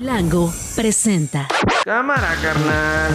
[0.00, 1.48] Lango presenta.
[1.84, 3.10] Cámara, carnal.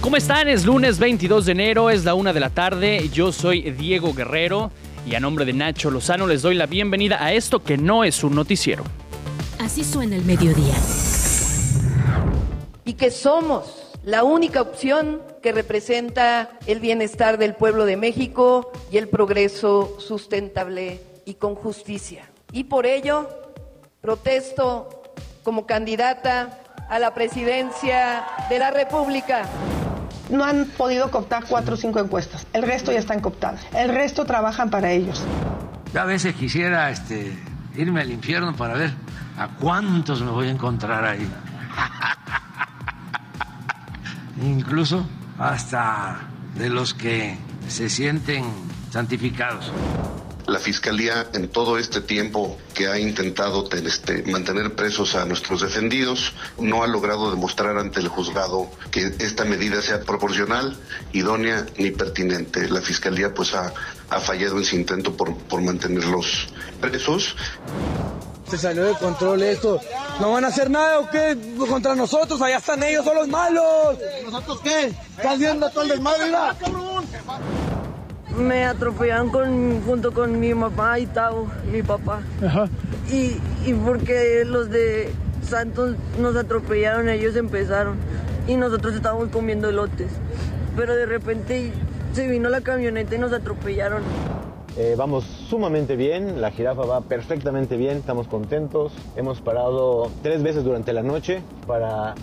[0.00, 0.48] ¿Cómo están?
[0.48, 3.10] Es lunes 22 de enero, es la una de la tarde.
[3.12, 4.70] Yo soy Diego Guerrero
[5.06, 8.24] y a nombre de Nacho Lozano les doy la bienvenida a esto que no es
[8.24, 8.84] un noticiero.
[9.58, 10.74] Así suena el mediodía.
[12.86, 18.96] Y que somos la única opción que representa el bienestar del pueblo de México y
[18.96, 22.30] el progreso sustentable y con justicia.
[22.50, 23.28] Y por ello
[24.00, 25.02] protesto
[25.42, 29.44] como candidata a la presidencia de la República.
[30.30, 32.46] No han podido cooptar cuatro o cinco encuestas.
[32.54, 33.60] El resto ya están cooptadas.
[33.74, 35.22] El resto trabajan para ellos.
[35.92, 37.36] Yo a veces quisiera este,
[37.76, 38.94] irme al infierno para ver
[39.36, 41.30] a cuántos me voy a encontrar ahí.
[44.42, 45.06] Incluso
[45.38, 47.36] hasta de los que
[47.68, 48.44] se sienten
[48.90, 49.72] santificados.
[50.46, 56.34] La Fiscalía en todo este tiempo que ha intentado este, mantener presos a nuestros defendidos
[56.58, 60.76] no ha logrado demostrar ante el juzgado que esta medida sea proporcional,
[61.14, 62.68] idónea ni pertinente.
[62.68, 63.72] La Fiscalía pues ha,
[64.20, 66.48] fallado en su intento por mantenerlos
[66.80, 67.34] presos.
[68.48, 69.80] Se salió de control esto.
[70.20, 71.36] ¿No van a hacer nada o qué
[71.68, 72.40] contra nosotros?
[72.42, 73.98] Allá están ellos, son los malos.
[74.24, 74.92] ¿Nosotros qué?
[75.16, 76.26] ¿Estás viendo todo el desmadre?
[76.26, 76.54] Mira.
[78.36, 82.20] Me atropellaron con, junto con mi mamá y Tavo, mi papá.
[82.44, 82.68] Ajá.
[83.10, 85.12] Y, y porque los de
[85.48, 87.96] Santos nos atropellaron, ellos empezaron.
[88.46, 90.10] Y nosotros estábamos comiendo elotes.
[90.76, 91.72] Pero de repente
[92.12, 94.02] se vino la camioneta y nos atropellaron.
[94.76, 98.92] Eh, vamos sumamente bien, la jirafa va perfectamente bien, estamos contentos.
[99.14, 102.14] Hemos parado tres veces durante la noche para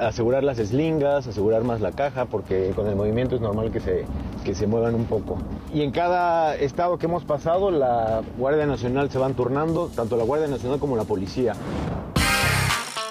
[0.00, 4.06] asegurar las eslingas, asegurar más la caja, porque con el movimiento es normal que se,
[4.42, 5.36] que se muevan un poco.
[5.72, 10.24] Y en cada estado que hemos pasado, la Guardia Nacional se van turnando, tanto la
[10.24, 11.52] Guardia Nacional como la policía.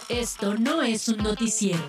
[0.10, 1.80] Esto no es un noticiero.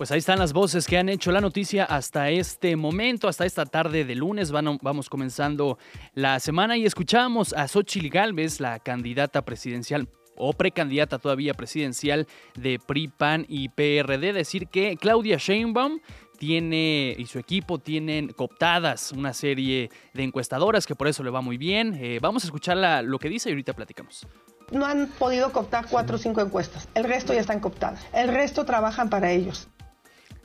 [0.00, 3.66] Pues ahí están las voces que han hecho la noticia hasta este momento, hasta esta
[3.66, 4.50] tarde de lunes.
[4.50, 5.76] Vamos comenzando
[6.14, 12.78] la semana y escuchamos a Xochitl Galvez, la candidata presidencial o precandidata todavía presidencial de
[12.78, 16.00] PRI, PAN y PRD, decir que Claudia Sheinbaum
[16.38, 21.42] tiene y su equipo tienen cooptadas una serie de encuestadoras que por eso le va
[21.42, 21.94] muy bien.
[22.00, 24.26] Eh, vamos a escuchar lo que dice y ahorita platicamos.
[24.72, 26.88] No han podido cooptar cuatro o cinco encuestas.
[26.94, 28.00] El resto ya están cooptadas.
[28.14, 29.68] El resto trabajan para ellos.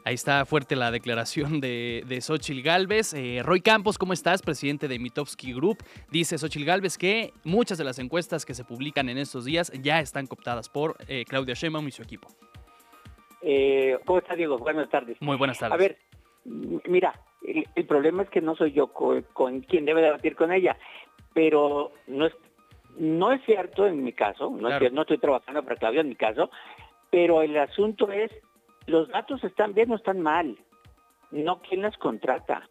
[0.08, 3.16] Ahí está fuerte la declaración de, de Xochitl Galvez.
[3.16, 4.44] Eh, Roy Campos, ¿cómo estás?
[4.44, 5.80] Presidente de Mitofsky Group.
[6.12, 10.00] Dice Xochitl Galvez que muchas de las encuestas que se publican en estos días ya
[10.00, 12.28] están cooptadas por eh, Claudia Sheinbaum y su equipo.
[13.42, 14.60] Eh, ¿Cómo está, Diego?
[14.60, 15.18] Buenas tardes.
[15.22, 15.74] Muy buenas tardes.
[15.74, 15.98] A ver,
[16.88, 20.52] mira, el, el problema es que no soy yo co- con, quien debe debatir con
[20.52, 20.78] ella,
[21.34, 22.34] pero no es,
[23.00, 26.10] no es cierto en mi caso, no, es cierto, no estoy trabajando para Claudia en
[26.10, 26.52] mi caso,
[27.10, 28.32] pero el asunto es,
[28.88, 30.57] los datos están bien o están mal,
[31.31, 32.68] no quién las contrata.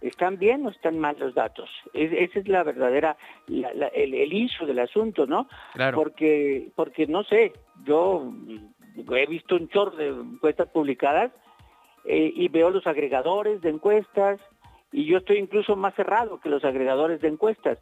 [0.00, 1.68] ¿Están bien o están mal los datos?
[1.92, 3.16] Es- esa es la verdadera,
[3.48, 5.46] la- la- el, el issue del asunto, ¿no?
[5.74, 5.98] Claro.
[5.98, 7.52] Porque, porque no sé,
[7.84, 8.32] yo
[9.14, 11.32] he visto un chorro de encuestas publicadas
[12.06, 14.40] eh, y veo los agregadores de encuestas
[14.90, 17.78] y yo estoy incluso más cerrado que los agregadores de encuestas.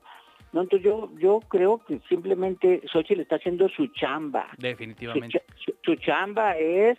[0.53, 4.49] No, entonces yo, yo creo que simplemente Xochitl está haciendo su chamba.
[4.57, 5.43] Definitivamente.
[5.85, 6.99] su chamba es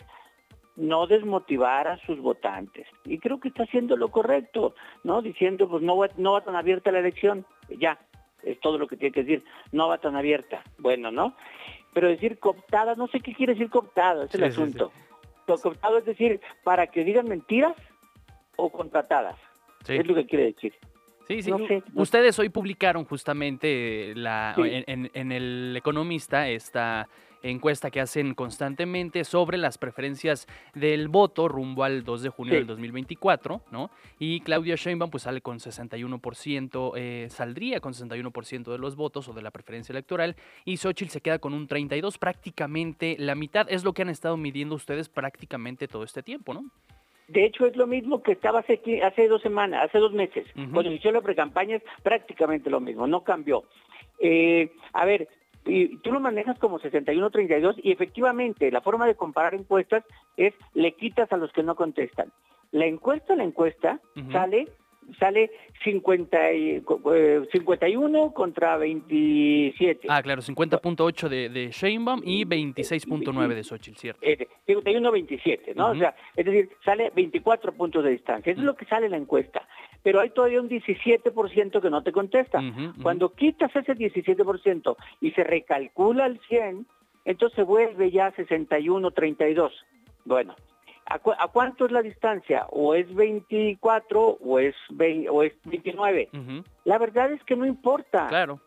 [0.79, 2.87] no desmotivar a sus votantes.
[3.05, 4.73] Y creo que está haciendo lo correcto,
[5.03, 5.21] ¿no?
[5.21, 7.45] Diciendo, pues no va, no va tan abierta la elección.
[7.77, 7.99] Ya,
[8.43, 9.43] es todo lo que tiene que decir.
[9.71, 10.63] No va tan abierta.
[10.77, 11.35] Bueno, ¿no?
[11.93, 14.91] Pero decir cooptada, no sé qué quiere decir cooptada, es el Sí, sí, asunto.
[15.47, 17.75] Lo cooptado es decir, para que digan mentiras
[18.55, 19.35] o contratadas.
[19.87, 20.73] Es lo que quiere decir.
[21.27, 21.51] Sí, sí.
[21.51, 27.07] No sé, Ustedes hoy publicaron justamente la, en- en El Economista esta
[27.41, 32.57] encuesta que hacen constantemente sobre las preferencias del voto rumbo al 2 de junio Sí.
[32.57, 33.89] del 2024, ¿no?
[34.19, 39.33] Y Claudia Sheinbaum pues sale con 61%, eh, saldría con 61% de los votos o
[39.33, 43.67] de la preferencia electoral y Xochitl se queda con un 32, prácticamente la mitad.
[43.69, 46.65] Es lo que han estado midiendo ustedes prácticamente todo este tiempo, ¿no?
[47.27, 50.47] De hecho, es lo mismo que estaba hace, hace dos semanas, hace dos meses.
[50.55, 50.71] Ujú.
[50.71, 53.63] Cuando inició la precampaña es prácticamente lo mismo, no cambió.
[54.19, 55.27] Eh, a ver,
[55.65, 60.03] y tú lo manejas como 61-32 y efectivamente la forma de comparar encuestas
[60.37, 62.31] es le quitas a los que no contestan.
[62.71, 64.31] La encuesta, la encuesta Ujú.
[64.31, 64.67] sale
[65.19, 65.49] sale
[65.83, 66.83] 50 y-
[67.15, 70.07] eh, 51 contra 27.
[70.07, 74.19] Ah, claro, 50.8 de, de Sheinbaum y 26.9 de Xochitl, cierto.
[74.23, 75.89] Eh, 51-27, ¿no?
[75.91, 78.51] O sea, es decir, sale 24 puntos de distancia.
[78.51, 79.67] Eso es lo que sale en la encuesta.
[80.03, 82.59] Pero hay todavía un 17% que no te contesta.
[83.01, 86.85] Cuando quitas ese 17% y se recalcula al 100,
[87.25, 89.71] entonces vuelve ya 61-32.
[90.25, 90.55] Bueno,
[91.05, 92.65] ¿a, cu- a cuánto es la distancia?
[92.69, 96.29] ¿O es 24 o es, 20 o es 29?
[96.85, 98.27] La verdad es que no importa.
[98.27, 98.59] Claro.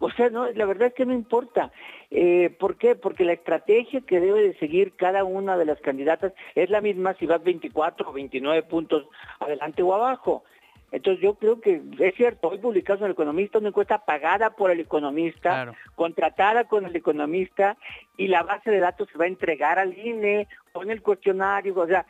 [0.00, 1.72] O sea, no, la verdad es que no importa.
[2.10, 2.94] Eh, ¿Por qué?
[2.94, 7.14] Porque la estrategia que debe de seguir cada una de las candidatas es la misma
[7.14, 9.06] si vas 24 o 29 puntos
[9.40, 10.44] adelante o abajo.
[10.90, 14.70] Entonces yo creo que es cierto, hoy publicamos en el Economista una encuesta pagada por
[14.70, 17.76] el economista, contratada con el economista
[18.16, 21.86] y la base de datos se va a entregar al INE con el cuestionario, o
[21.86, 22.06] sea,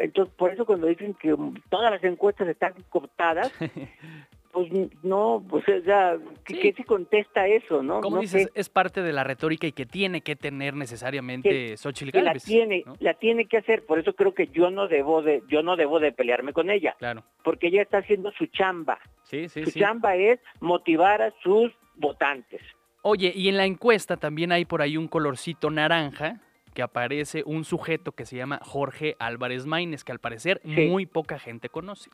[0.00, 1.36] entonces por eso cuando dicen que
[1.68, 3.52] todas las encuestas están cooptadas,
[4.52, 4.70] pues
[5.02, 8.00] no, pues o sea, ¿qué, qué se contesta eso, no?
[8.00, 8.50] Como No dices, sé.
[8.54, 12.34] es parte de la retórica y que tiene que tener necesariamente que, Xochitl que la
[12.34, 15.76] tiene, la tiene que hacer, por eso creo que yo no debo de, yo no
[15.76, 17.22] debo de pelearme con ella, Claro.
[17.44, 18.98] porque ella está haciendo su chamba.
[19.24, 19.80] Sí, sí, su sí.
[19.80, 22.62] chamba es motivar a sus votantes.
[23.02, 26.40] Oye, y en la encuesta también hay por ahí un colorcito naranja
[26.74, 30.86] que aparece un sujeto que se llama Jorge Álvarez Maínez, que al parecer Sí.
[30.86, 32.10] muy poca gente conoce.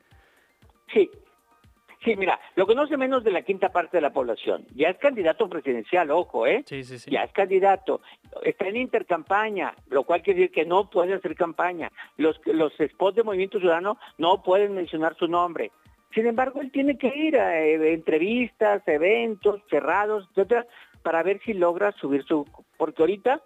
[0.93, 1.09] Sí.
[2.05, 4.67] Sí, mira, lo conoce menos de la quinta parte de la población.
[4.75, 6.63] Ya es candidato presidencial, ojo, ¿eh?
[6.67, 7.09] Sí, sí, sí.
[7.09, 8.01] Ya es candidato.
[8.43, 11.91] Está en intercampaña, lo cual quiere decir que no puede hacer campaña.
[12.17, 15.71] Los, los spots de Movimiento Ciudadano no pueden mencionar su nombre.
[16.13, 20.67] Sin embargo, él tiene que ir a eh, entrevistas, eventos cerrados, etcétera,
[21.01, 22.45] para ver si logra subir su...
[22.77, 23.41] Porque ahorita,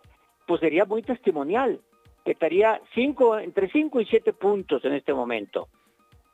[0.45, 1.79] pues sería muy testimonial.
[2.25, 5.69] Estaría cinco, entre 5 y 7 puntos en este momento.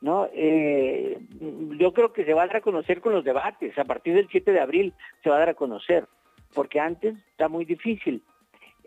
[0.06, 0.28] ¿No?
[0.32, 1.18] Eh,
[1.80, 3.76] yo creo que se va a dar a conocer con los debates.
[3.76, 4.94] A partir del 7 de abril
[5.24, 6.06] se va a dar a conocer,
[6.54, 8.22] porque antes está muy difícil.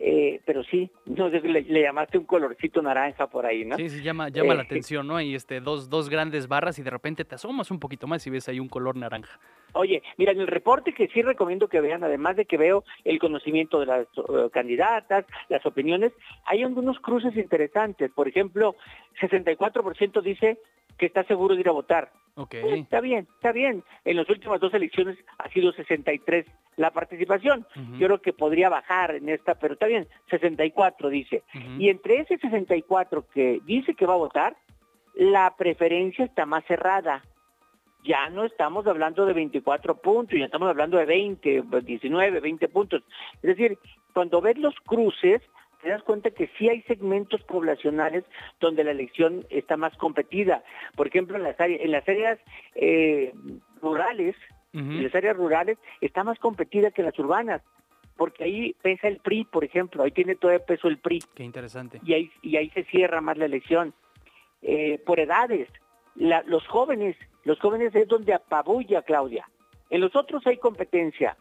[0.01, 3.75] Eh, pero sí, no sé, le, le llamaste un colorcito naranja por ahí, ¿no?
[3.75, 5.17] Sí, sí, llama, llama la Eh, atención, ¿no?
[5.17, 8.29] Hay este, dos, dos grandes barras y de repente te asomas un poquito más y
[8.29, 9.37] ves ahí un color naranja.
[9.73, 13.19] Oye, mira, en el reporte que sí recomiendo que vean, además de que veo el
[13.19, 14.07] conocimiento de las
[14.53, 16.13] candidatas, las opiniones,
[16.45, 18.09] hay algunos cruces interesantes.
[18.09, 18.77] Por ejemplo,
[19.19, 20.59] 64% dice
[20.99, 22.11] que está seguro de ir a votar.
[22.35, 23.83] Pues, está bien, está bien.
[24.05, 26.45] En las últimas dos elecciones ha sido 63
[26.77, 27.65] la participación.
[27.97, 31.43] Yo creo que podría bajar en esta, pero está bien, 64 dice.
[31.77, 34.55] Y entre ese 64 que dice que va a votar,
[35.15, 37.23] la preferencia está más cerrada.
[38.05, 43.03] Ya no estamos hablando de 24 puntos, ya estamos hablando de 20, 19, 20 puntos.
[43.35, 43.77] Es decir,
[44.13, 45.41] cuando ves los cruces,
[45.81, 48.23] te das cuenta que sí hay segmentos poblacionales
[48.59, 50.63] donde la elección está más competida.
[50.95, 52.39] Por ejemplo, en las áreas, en las áreas
[52.75, 53.33] eh,
[53.81, 54.35] rurales,
[54.73, 57.61] en las áreas rurales está más competida que en las urbanas,
[58.17, 61.43] porque ahí pesa el PRI, por ejemplo, ahí tiene todo el peso el PRI Qué
[61.43, 61.99] interesante.
[62.03, 63.93] y ahí, y ahí se cierra más la elección.
[64.61, 65.69] Eh, por edades,
[66.15, 67.15] la- los jóvenes,
[67.45, 69.47] los jóvenes es donde apabulla Claudia.
[69.89, 71.37] En los otros hay competencia,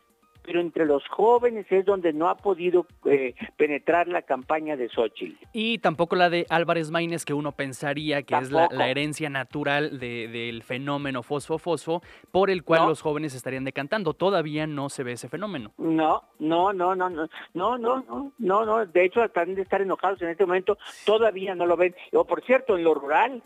[0.49, 5.37] pero entre los jóvenes es donde no ha podido eh, penetrar la campaña de Xochitl.
[5.53, 10.29] Y tampoco la de Álvarez Maínez, que uno pensaría que es la, herencia natural de-
[10.29, 12.03] del fenómeno fosfo-fosfo,
[12.33, 12.89] por el cual No.
[12.89, 14.15] los jóvenes estarían decantando.
[14.15, 15.73] Todavía no se ve ese fenómeno.
[15.77, 19.83] No, no, no, no, no, no, no, no, no, no, de hecho están de estar
[19.83, 21.95] enojados en este momento, todavía no lo ven.
[22.15, 23.43] O por cierto, en lo rural,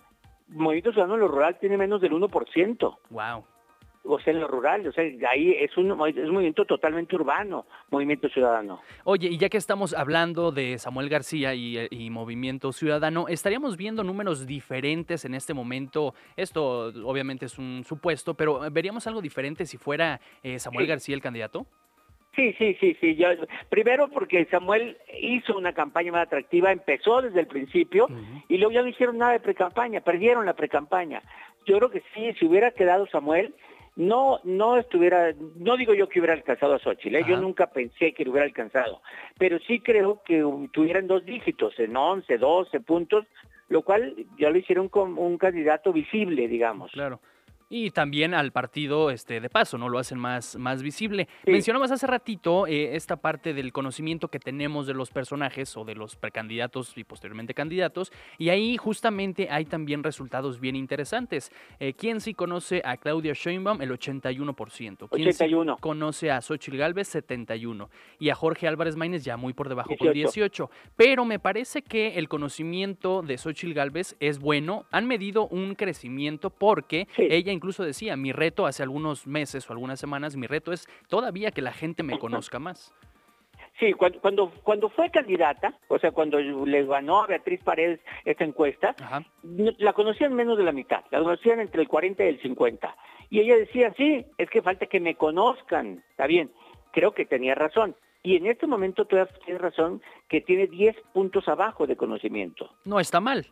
[0.48, 2.98] Movimiento Ciudadano en lo rural tiene menos del 1%.
[3.10, 3.44] Wow.
[4.04, 7.66] O sea, en lo rural, o sea, ahí es un, es un movimiento totalmente urbano,
[7.90, 8.80] Movimiento Ciudadano.
[9.04, 13.76] Oye, y ya que estamos hablando de Samuel García y, eh, y Movimiento Ciudadano, ¿estaríamos
[13.76, 16.14] viendo números diferentes en este momento?
[16.36, 20.88] Esto obviamente es un supuesto, pero ¿veríamos algo diferente si fuera eh, Samuel Sí.
[20.88, 21.66] García el candidato?
[22.34, 23.14] Sí, sí, sí, sí.
[23.14, 23.28] Yo,
[23.68, 28.08] primero porque Samuel hizo una campaña más atractiva, empezó desde el principio
[28.48, 31.22] y luego ya no hicieron nada de precampaña, perdieron la precampaña.
[31.66, 33.54] Yo creo que sí, si hubiera quedado Samuel,
[33.96, 37.24] no, no estuviera, no digo yo que hubiera alcanzado a Xochitl, ¿eh?
[37.28, 39.02] yo nunca pensé que lo hubiera alcanzado,
[39.38, 43.26] pero sí creo que tuvieran dos dígitos, en 11, 12 puntos,
[43.68, 46.92] lo cual ya lo hicieron como un candidato visible, digamos.
[46.92, 47.20] Claro.
[47.74, 49.88] Y también al partido este, de paso, ¿no?
[49.88, 51.26] Lo hacen más, más visible.
[51.46, 55.94] Mencionabas hace ratito eh, esta parte del conocimiento que tenemos de los personajes o de
[55.94, 58.12] los precandidatos y posteriormente candidatos.
[58.36, 61.50] Y ahí justamente hay también resultados bien interesantes.
[61.80, 63.80] Eh, ¿Quién sí conoce a Claudia Sheinbaum?
[63.80, 65.08] El 81%.
[65.08, 65.76] ¿Quién 81.
[65.76, 67.08] Sí conoce a Xochitl Galvez?
[67.08, 67.88] 71.
[68.18, 70.70] Y a Jorge Álvarez Maínez ya muy por debajo con 18.
[70.94, 74.84] Pero me parece que el conocimiento de Xochitl Galvez es bueno.
[74.90, 80.00] Han medido un crecimiento porque ella incluso decía, mi reto hace algunos meses o algunas
[80.00, 82.92] semanas, mi reto es todavía que la gente me conozca más.
[83.78, 88.42] Sí, cuando, cuando, cuando fue candidata, o sea, cuando le ganó a Beatriz Paredes esta
[88.42, 88.96] encuesta,
[89.78, 92.96] la conocían menos de la mitad, la conocían entre el 40 y el 50.
[93.30, 96.50] Y ella decía, sí, es que falta que me conozcan, está bien,
[96.92, 97.94] creo que tenía razón.
[98.24, 102.70] Y en este momento todavía tiene razón que tiene 10 puntos abajo de conocimiento.
[102.84, 103.46] No está mal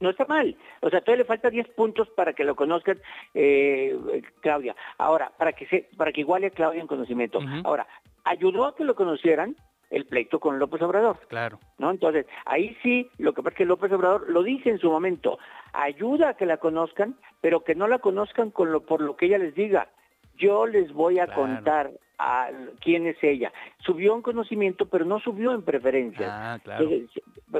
[0.00, 0.56] no está mal.
[0.80, 2.98] O sea, todavía le falta 10 puntos para que lo conozcan
[3.34, 3.96] eh,
[4.40, 4.74] Claudia.
[4.98, 7.40] Ahora, para que se, para que iguale a Claudia en conocimiento.
[7.64, 7.86] Ahora,
[8.24, 9.56] ayudó a que lo conocieran
[9.90, 11.18] el pleito con López Obrador.
[11.28, 11.58] Claro.
[11.78, 11.90] ¿No?
[11.90, 15.38] Entonces, ahí sí, lo que pasa es que López Obrador lo dice en su momento,
[15.72, 19.26] ayuda a que la conozcan, pero que no la conozcan con lo, por lo que
[19.26, 19.88] ella les diga.
[20.38, 23.52] Yo les voy a contar a quién es ella.
[23.78, 26.28] Subió en conocimiento, pero no subió en preferencias.
[26.30, 26.88] Ah, claro.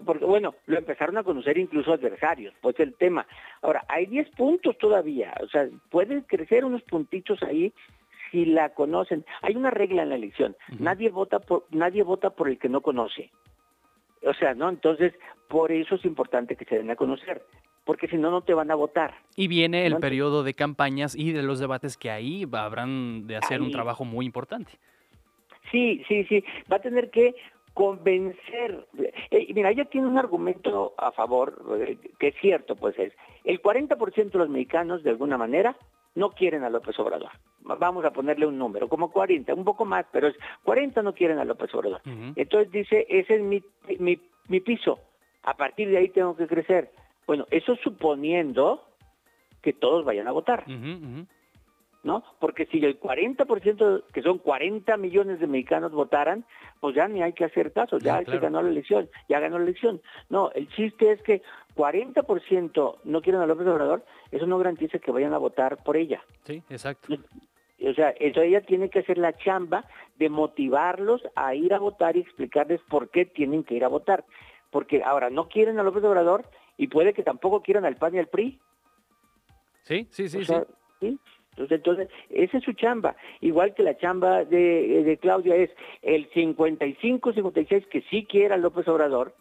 [0.04, 3.26] porque, bueno, lo empezaron a conocer incluso adversarios, pues el tema.
[3.62, 7.72] Ahora, hay 10 puntos todavía, o sea, pueden crecer unos puntitos ahí
[8.30, 9.24] si la conocen.
[9.42, 12.80] Hay una regla en la elección, nadie vota por nadie vota por el que no
[12.80, 13.30] conoce.
[14.24, 14.68] O sea, ¿no?
[14.68, 15.14] Entonces,
[15.48, 17.42] por eso es importante que se den a conocer
[17.88, 19.14] porque si no, no te van a votar.
[19.34, 23.62] Y viene el periodo de campañas y de los debates que ahí habrán de hacer
[23.62, 24.72] un trabajo muy importante.
[25.70, 26.44] Sí, sí, sí.
[26.70, 27.34] Va a tener que
[27.72, 28.86] convencer.
[29.30, 33.14] Eh, mira, ella tiene un argumento a favor, eh, que es cierto, pues es,
[33.44, 35.74] el 40% de los mexicanos, de alguna manera,
[36.14, 37.30] no quieren a López Obrador.
[37.60, 41.38] Vamos a ponerle un número, como 40, un poco más, pero es 40 no quieren
[41.38, 42.02] a López Obrador.
[42.36, 43.62] Entonces dice, ese es mi,
[43.98, 44.98] mi, mi piso,
[45.42, 46.90] a partir de ahí tengo que crecer.
[47.28, 48.82] Bueno, eso suponiendo
[49.60, 50.64] que todos vayan a votar.
[52.02, 52.24] ¿No?
[52.40, 56.46] Porque si el 40%, que son 40 millones de mexicanos votaran,
[56.80, 59.64] pues ya ni hay que hacer caso, ya, se ganó la elección, ya ganó la
[59.64, 60.00] elección.
[60.30, 61.42] No, el chiste es que
[61.76, 66.22] 40% no quieren a López Obrador, eso no garantiza que vayan a votar por ella.
[66.44, 67.14] Sí, exacto.
[67.86, 69.84] O sea, eso ella tiene que hacer la chamba
[70.16, 74.24] de motivarlos a ir a votar y explicarles por qué tienen que ir a votar.
[74.70, 76.46] Porque ahora no quieren a López Obrador
[76.78, 78.58] y puede que tampoco quieran al PAN y al PRI.
[79.82, 80.54] Sí, sí, sí, sí.
[81.50, 83.16] Entonces, entonces, esa es su chamba.
[83.40, 85.70] Igual que la chamba de, de Claudia es
[86.02, 89.34] el 55-56 que sí quiera López Obrador,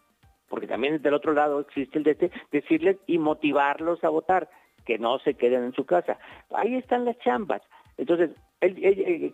[0.49, 4.49] porque también del otro lado existe el de este, decirles y motivarlos a votar,
[4.83, 6.17] que no se queden en su casa.
[6.51, 7.61] Ahí están las chambas.
[7.97, 9.33] Entonces, el, el,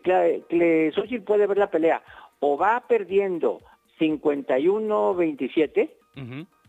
[0.50, 2.04] el, puede ver la pelea,
[2.40, 3.62] o va perdiendo
[4.00, 5.90] 51-27,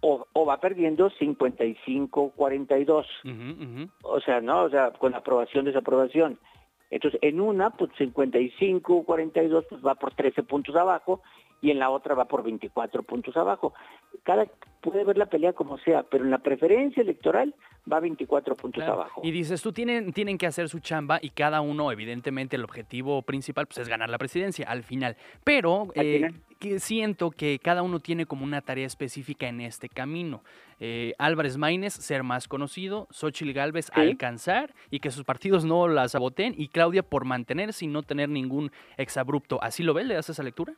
[0.04, 3.06] o, va perdiendo 55-42.
[4.02, 4.64] O sea, ¿no?
[4.64, 6.38] O sea, con aprobación, desaprobación.
[6.90, 11.22] Entonces, en una, pues 55-42, pues va por 13 puntos abajo,
[11.64, 13.72] y en la otra va por 24 puntos abajo.
[14.22, 14.46] Cada
[14.82, 17.54] puede ver la pelea como sea, pero en la preferencia electoral
[17.90, 19.22] va 24 puntos abajo.
[19.24, 23.22] Y dices, tú tienen, tienen que hacer su chamba y cada uno, evidentemente, el objetivo
[23.22, 25.16] principal pues, es ganar la presidencia al final.
[25.42, 26.30] Pero eh,
[26.78, 30.42] siento que cada uno tiene como una tarea específica en este camino.
[30.80, 36.08] Eh, Álvarez Maínez, ser más conocido, Xochitl Galvez, alcanzar y que sus partidos no la
[36.08, 39.62] saboteen, y Claudia por mantenerse y no tener ningún exabrupto.
[39.62, 40.06] ¿Así lo ves?
[40.06, 40.74] ¿Le das esa lectura?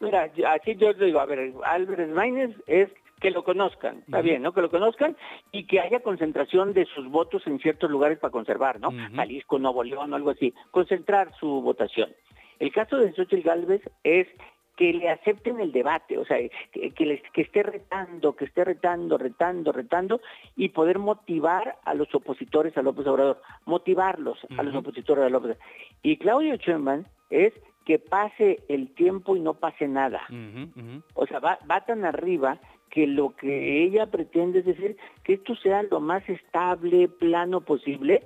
[0.00, 2.88] Mira, así yo digo, a ver, Álvarez Maínez es
[3.20, 4.52] que lo conozcan, está bien, ¿no?
[4.52, 5.16] Que lo conozcan
[5.50, 8.90] y que haya concentración de sus votos en ciertos lugares para conservar, ¿no?
[9.14, 12.12] Jalisco, Nuevo León, algo así, concentrar su votación.
[12.58, 14.28] El caso de Xochitl Galvez es
[14.78, 16.38] que le acepten el debate, o sea,
[16.70, 20.20] que, que, esté retando, que esté retando, retando, retando,
[20.54, 25.56] y poder motivar a los opositores a López Obrador, motivarlos a los opositores a López
[25.56, 25.64] Obrador.
[26.04, 27.52] Y Claudio Sheinbaum es
[27.84, 30.20] que pase el tiempo y no pase nada.
[31.14, 35.56] O sea, va, va tan arriba que lo que ella pretende es decir que esto
[35.56, 38.22] sea lo más estable, plano posible,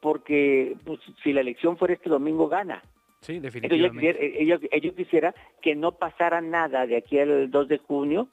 [0.00, 2.82] porque pues, si la elección fuera este domingo gana.
[3.24, 4.42] Sí, definitivamente.
[4.42, 8.28] Ella, ella, quisiera que no pasara nada de aquí al 2 de junio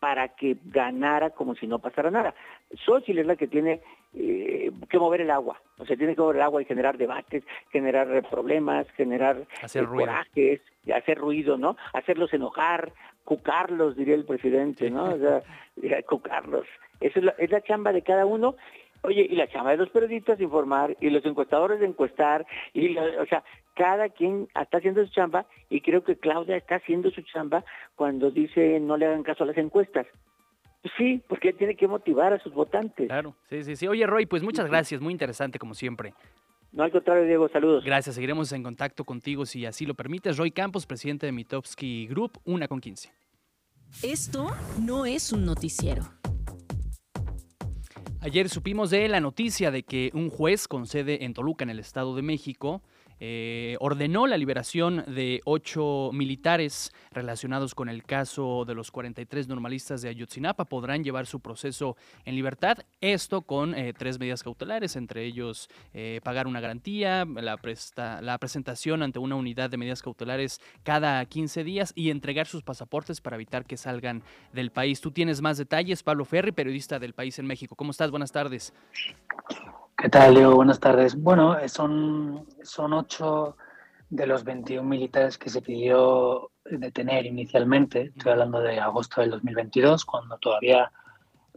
[0.00, 2.34] para que ganara como si no pasara nada.
[2.84, 3.80] Xochitl es la que tiene
[4.12, 7.44] eh, que mover el agua, o sea, tiene que mover el agua y generar debates,
[7.70, 10.60] generar problemas, generar hacer eh, corajes,
[10.92, 11.76] hacer ruido, ¿no?
[11.92, 15.14] Hacerlos enojar, cucarlos, diría el presidente, ¿no?
[15.14, 15.42] O sea,
[16.08, 16.66] cucarlos.
[16.98, 18.56] Esa es la, es la chamba de cada uno
[19.04, 23.26] Oye, y la chamba de los periodistas informar, y los encuestadores de encuestar, y o
[23.26, 23.44] sea,
[23.84, 28.30] cada quien está haciendo su chamba, y creo que Claudia está haciendo su chamba cuando
[28.30, 30.06] dice no le hagan caso a las encuestas.
[30.80, 33.08] Pues sí, porque tiene que motivar a sus votantes.
[33.08, 33.86] Claro, sí, sí, sí.
[33.86, 36.14] Oye, Roy, pues muchas gracias, muy interesante como siempre.
[36.72, 37.84] No, al contrario, Diego, saludos.
[37.84, 40.38] Gracias, seguiremos en contacto contigo si así lo permites.
[40.38, 43.12] Roy Campos, presidente de Mitowski Group, una con 15.
[44.02, 44.46] Esto
[44.80, 46.04] no es un noticiero.
[48.20, 51.78] Ayer supimos de la noticia de que un juez con sede en Toluca, en el
[51.78, 52.80] Estado de México,
[53.20, 60.02] eh, ordenó la liberación de ocho militares relacionados con el caso de los 43 normalistas
[60.02, 60.64] de Ayotzinapa.
[60.64, 66.20] Podrán llevar su proceso en libertad, esto con eh, tres medidas cautelares, entre ellos eh,
[66.22, 67.58] pagar una garantía, la,
[68.20, 73.20] la presentación ante una unidad de medidas cautelares cada 15 días y entregar sus pasaportes
[73.20, 75.00] para evitar que salgan del país.
[75.00, 77.76] Tú tienes más detalles, Pablo Ferri, periodista del País en México.
[77.76, 78.10] ¿Cómo estás?
[78.10, 78.72] Buenas tardes.
[79.96, 80.56] ¿Qué tal, Leo?
[80.56, 81.14] Buenas tardes.
[81.14, 83.56] Bueno, son, son ocho
[84.10, 88.12] de los 21 militares que se pidió detener inicialmente.
[88.16, 90.90] Estoy hablando de agosto del 2022, cuando todavía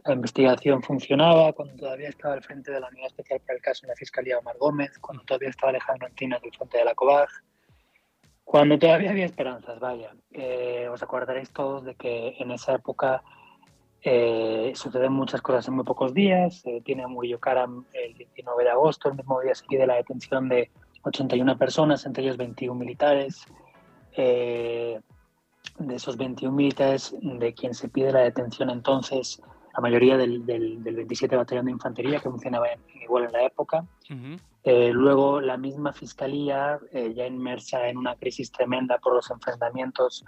[0.04, 3.84] la investigación funcionaba, cuando todavía estaba al frente de la unidad especial para el caso
[3.84, 7.28] en la Fiscalía Omar Gómez, cuando todavía estaba Alejandro Antinas del frente de la COBAG,
[8.44, 10.14] cuando todavía había esperanzas, vaya.
[10.30, 13.22] Eh, os acordaréis todos de que en esa época
[14.02, 16.60] eh, suceden muchas cosas en muy pocos días.
[16.60, 19.96] Se detiene a Murillo Karam el 19 de agosto, el mismo día se pide la
[19.96, 20.70] detención de
[21.02, 23.44] 81 personas, entre ellos 21 militares.
[24.16, 25.00] Eh,
[25.78, 29.40] de esos 21 militares, de quien se pide la detención entonces,
[29.74, 32.66] la mayoría del, del, 27 Batallón de Infantería, que funcionaba
[33.00, 33.84] igual en la época.
[34.64, 40.24] Eh, luego, la misma fiscalía, ya inmersa en una crisis tremenda por los enfrentamientos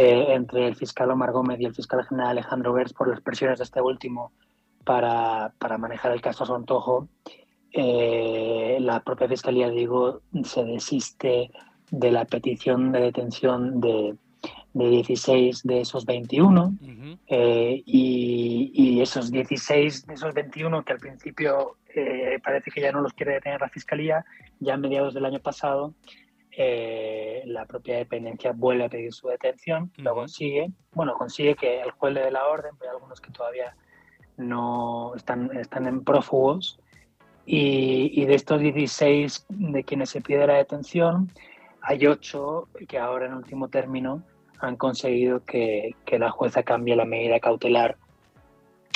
[0.00, 3.58] eh, entre el fiscal Omar Gómez y el fiscal general Alejandro Gers por las presiones
[3.58, 4.30] de este último
[4.84, 7.08] para, para manejar el caso Sontojo.
[7.72, 11.50] Eh, la propia fiscalía, digo, se desiste
[11.90, 14.14] de la petición de detención de,
[14.72, 16.74] de 16 de esos 21
[17.26, 21.76] eh, y, y, esos 16 de esos 21 que al principio
[22.44, 24.24] parece que ya no los quiere detener la fiscalía,
[24.60, 25.92] ya a mediados del año pasado
[26.60, 31.92] eh, la propia dependencia vuelve a pedir su detención, lo consigue, bueno, consigue que el
[31.92, 33.76] juez le dé la orden, pero hay algunos que todavía
[34.36, 36.80] no están, están en prófugos,
[37.46, 41.30] y, de estos 16 de quienes se pide la detención,
[41.80, 44.24] hay 8 que ahora en último término
[44.58, 47.96] han conseguido que, que la jueza cambie la medida cautelar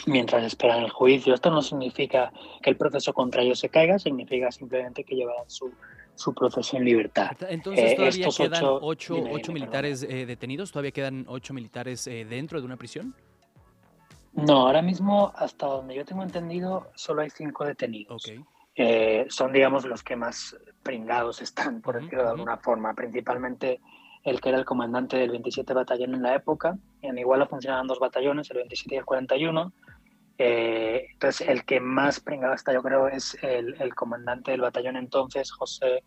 [0.06, 1.32] mientras esperan el juicio.
[1.32, 5.72] Esto no significa que el proceso contra ellos se caiga, significa simplemente que llevarán su,
[6.14, 7.36] su proceso en libertad.
[7.48, 10.70] Entonces, eh, ¿todavía quedan ocho, ocho, militares eh, detenidos?
[10.72, 13.14] ¿Todavía quedan ocho militares eh, dentro de una prisión?
[14.32, 18.24] No, ahora mismo, hasta donde yo tengo entendido, solo hay cinco detenidos.
[19.28, 22.94] son, digamos, los que más pringados están, por decirlo de alguna forma.
[22.94, 23.80] Principalmente
[24.24, 26.78] el que era el comandante del 27 Batallón en la época.
[27.02, 29.72] En Iguala funcionaban dos batallones, el 27 y el 41.
[30.38, 35.50] Eh, entonces, el que más pringado está, yo creo, es el, comandante del batallón entonces,
[35.52, 36.02] José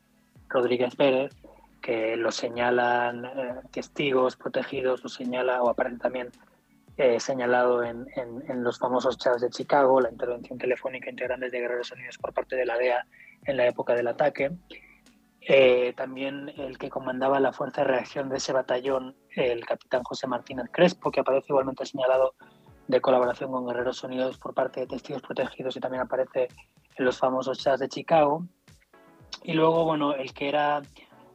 [0.49, 1.35] Rodríguez Pérez,
[1.81, 6.31] que lo señalan eh, testigos protegidos, lo señala o aparece también
[6.97, 11.91] eh, señalado en, en, los famosos chats de Chicago, la intervención telefónica integrantes de Guerreros
[11.91, 13.05] Unidos por parte de la DEA
[13.45, 14.51] en la época del ataque.
[15.95, 20.67] también el que comandaba la fuerza de reacción de ese batallón, el capitán José Martínez
[20.71, 22.33] Crespo, que aparece igualmente señalado
[22.87, 26.47] de colaboración con Guerreros Unidos por parte de testigos protegidos y también aparece
[26.95, 28.45] en los famosos chats de Chicago.
[29.43, 30.81] Y luego, bueno, el que era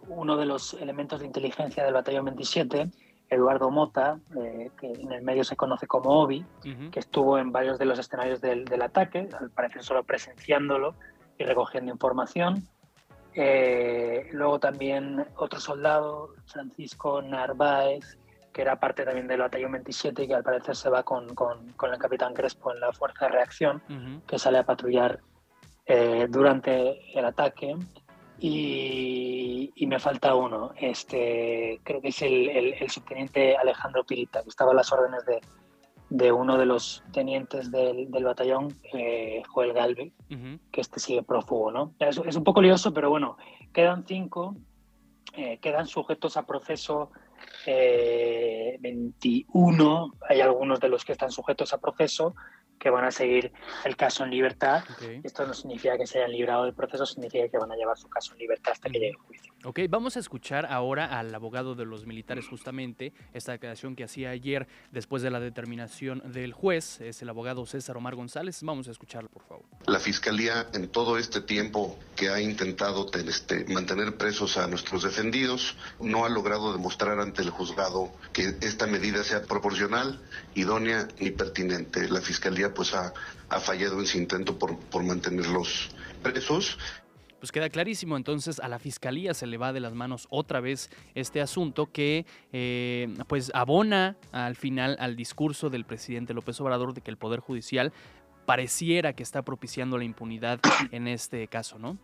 [0.09, 2.91] uno de los elementos de inteligencia del Batallón 27,
[3.29, 6.45] Eduardo Mota, eh, que en el medio se conoce como Obi,
[6.91, 10.95] que estuvo en varios de los escenarios del, del, ataque, al parecer solo presenciándolo
[11.39, 12.67] y recogiendo información.
[13.35, 18.19] Eh, luego también otro soldado, Francisco Narváez,
[18.53, 21.73] que era parte también del batallón 27 y que al parecer se va con, con,
[21.73, 23.83] con el capitán Crespo en la fuerza de reacción,
[24.27, 25.21] que sale a patrullar
[25.87, 27.77] eh, durante el ataque.
[28.43, 34.49] Y, y, me falta uno, este, creo que es el, el, subteniente Alejandro Pirita, que
[34.49, 35.41] estaba a las órdenes de,
[36.09, 40.13] de uno de los tenientes del, del batallón, eh, Joel Galve,
[40.73, 41.71] que este sigue prófugo.
[41.71, 41.95] ¿no?
[41.99, 43.37] Es, es, un poco lioso, pero bueno,
[43.75, 44.57] quedan cinco,
[45.35, 47.11] eh, quedan sujetos a proceso
[47.67, 52.35] 21, eh, hay algunos de los que están sujetos a proceso,
[52.81, 53.53] que van a seguir
[53.85, 54.83] el caso en libertad.
[55.23, 58.09] Esto no significa que se hayan librado del proceso, significa que van a llevar su
[58.09, 59.53] caso en libertad hasta que llegue el juicio.
[59.63, 64.31] Ok, vamos a escuchar ahora al abogado de los militares justamente, esta declaración que hacía
[64.31, 68.63] ayer después de la determinación del juez, es el abogado César Omar González.
[68.63, 69.65] Vamos a escucharlo, por favor.
[69.87, 75.77] La Fiscalía en todo este tiempo que ha intentado este, mantener presos a nuestros defendidos,
[76.01, 80.19] no ha logrado demostrar ante el juzgado que esta medida sea proporcional,
[80.55, 82.09] idónea y pertinente.
[82.09, 83.13] La Fiscalía pues ha,
[83.61, 85.91] fallado en su intento por, por mantenerlos
[86.23, 86.79] presos
[87.41, 88.17] pues queda clarísimo.
[88.17, 92.27] Entonces a la fiscalía se le va de las manos otra vez este asunto que
[92.53, 97.41] eh, pues abona al final al discurso del presidente López Obrador de que el Poder
[97.41, 97.93] Judicial
[98.47, 100.61] pareciera que está propiciando la impunidad
[100.93, 101.97] en este caso, ¿no?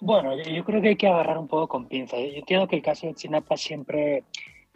[0.00, 2.16] Bueno, yo creo que hay que agarrar un poco con pinza.
[2.16, 4.24] Yo entiendo que el caso de Chinapa siempre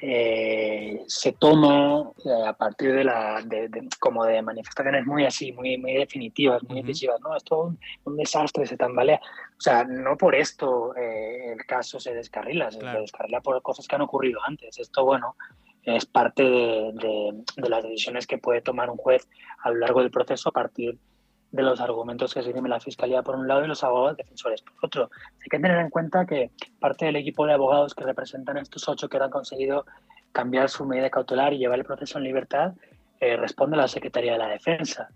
[0.05, 5.79] eh, se toma eh, a partir de la de, como de manifestaciones muy así, muy,
[5.79, 7.37] muy definitivas, muy decisivas, ¿no?
[7.37, 9.21] Es todo un, desastre, se tambalea.
[9.57, 13.95] O sea, no por esto eh, el caso se descarrila, se descarrila por cosas que
[13.95, 14.77] han ocurrido antes.
[14.77, 15.37] Esto, bueno,
[15.85, 19.29] es parte de, de, las decisiones que puede tomar un juez
[19.63, 21.12] a lo largo del proceso a partir de
[21.53, 25.11] los argumentos que se la Fiscalía por un lado y los abogados defensores por otro.
[25.35, 29.09] Hay que tener en cuenta que parte del equipo de abogados que representan estos ocho
[29.09, 29.85] que han conseguido
[30.33, 32.73] cambiar su medida cautelar y llevar el proceso en libertad
[33.21, 35.09] eh, responde a la Secretaría de la Defensa.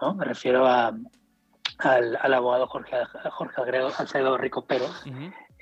[0.00, 0.14] ¿no?
[0.14, 0.96] Me refiero a,
[1.78, 2.96] al, abogado Jorge,
[3.30, 3.60] Jorge
[3.98, 4.90] Alfredo Rico Pérez,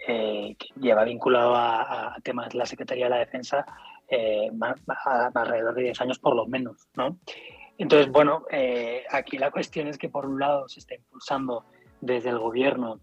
[0.07, 3.67] eh, que lleva vinculado a, temas de la Secretaría de la Defensa
[4.09, 4.51] eh,
[5.35, 6.89] alrededor de 10 años por lo menos.
[6.95, 7.19] ¿no?
[7.81, 11.65] Entonces, bueno, eh, aquí la cuestión es que por un lado se está impulsando
[12.03, 13.01] desde el gobierno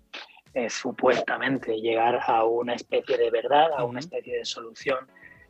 [0.53, 4.99] eh, supuestamente llegar a una especie de verdad, a una especie de solución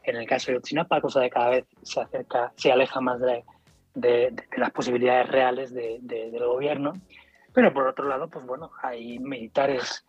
[0.04, 3.44] en el caso de Otsinapa, cosa de cada vez se acerca, se aleja más de,
[3.96, 6.94] de, las posibilidades reales de, del gobierno.
[7.52, 10.06] Pero por otro lado, pues bueno, hay militares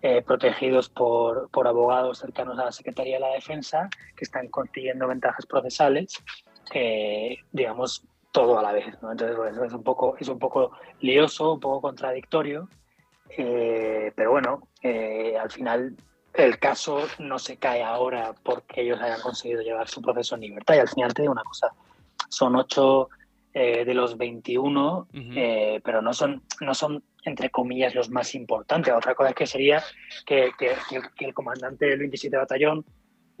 [0.00, 5.06] eh, protegidos por, por, abogados cercanos a la Secretaría de la Defensa que están consiguiendo
[5.06, 6.24] ventajas procesales,
[7.52, 8.86] digamos, todo a la vez.
[9.02, 9.12] ¿no?
[9.12, 12.68] Entonces, pues, es, un poco, es un poco lioso, un poco contradictorio,
[13.36, 15.96] eh, pero bueno, eh, al final
[16.34, 20.74] el caso no se cae ahora porque ellos hayan conseguido llevar su proceso en libertad.
[20.74, 21.68] Y al final te digo una cosa,
[22.28, 23.10] son ocho
[23.52, 25.08] eh, de los 21,
[25.84, 28.94] pero no son, no son, entre comillas, los más importantes.
[28.94, 29.82] Otra cosa es que sería
[30.24, 30.74] que, que,
[31.14, 32.86] que el comandante del 27 Batallón eh,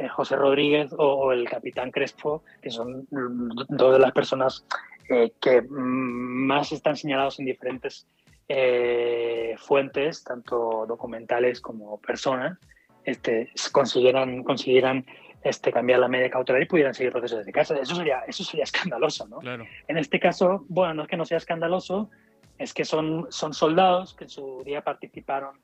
[0.08, 4.64] José Rodríguez o, el capitán Crespo, que son dos de las personas
[5.08, 8.06] eh, que más están señalados en diferentes
[8.48, 12.58] eh, fuentes, tanto documentales como personas,
[13.04, 15.04] este, consiguieran, consiguieran
[15.42, 17.76] este, cambiar la media cautelar y pudieran seguir procesos desde casa.
[17.76, 19.40] Eso sería, eso sería escandaloso, ¿no?
[19.88, 22.10] En este caso, bueno, no es que no sea escandaloso,
[22.58, 25.58] es que son, son soldados que en su día participaron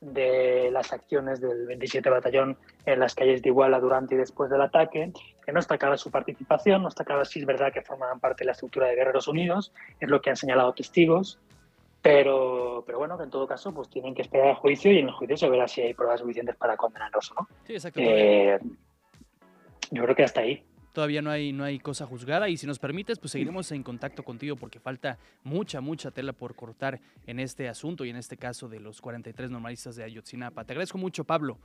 [0.00, 4.60] de las acciones del 27 Batallón en las calles de Iguala durante y después del
[4.60, 5.12] ataque,
[5.44, 8.42] que no está clara su participación, no está clara si es verdad que formaban parte
[8.42, 11.38] de la estructura de Guerreros Unidos, es lo que han señalado testigos,
[12.02, 15.08] pero, pero bueno, que en todo caso pues tienen que esperar al juicio y en
[15.08, 17.48] el juicio se verá si hay pruebas suficientes para condenarlos o no.
[17.64, 17.76] Sí.
[17.96, 18.58] Eh,
[19.90, 20.62] yo creo que hasta ahí
[20.96, 24.22] todavía no hay, no hay cosa juzgada y si nos permites, pues seguiremos en contacto
[24.22, 28.66] contigo porque falta mucha, mucha tela por cortar en este asunto y en este caso
[28.66, 30.64] de los 43 normalistas de Ayotzinapa.
[30.64, 31.58] Te agradezco mucho, Pablo.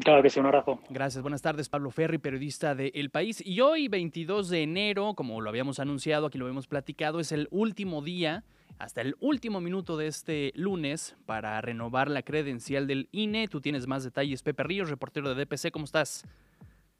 [0.00, 0.80] Claro que sí, un abrazo.
[0.88, 3.46] Gracias, buenas tardes, Pablo Ferri, periodista de El País.
[3.46, 7.48] Y hoy, 22 de enero, como lo habíamos anunciado, aquí lo hemos platicado, es el
[7.50, 8.44] último día
[8.78, 13.46] hasta el último minuto de este lunes para renovar la credencial del INE.
[13.48, 14.42] Tú tienes más detalles.
[14.42, 16.24] Pepe Ríos, reportero de DPC, ¿cómo estás?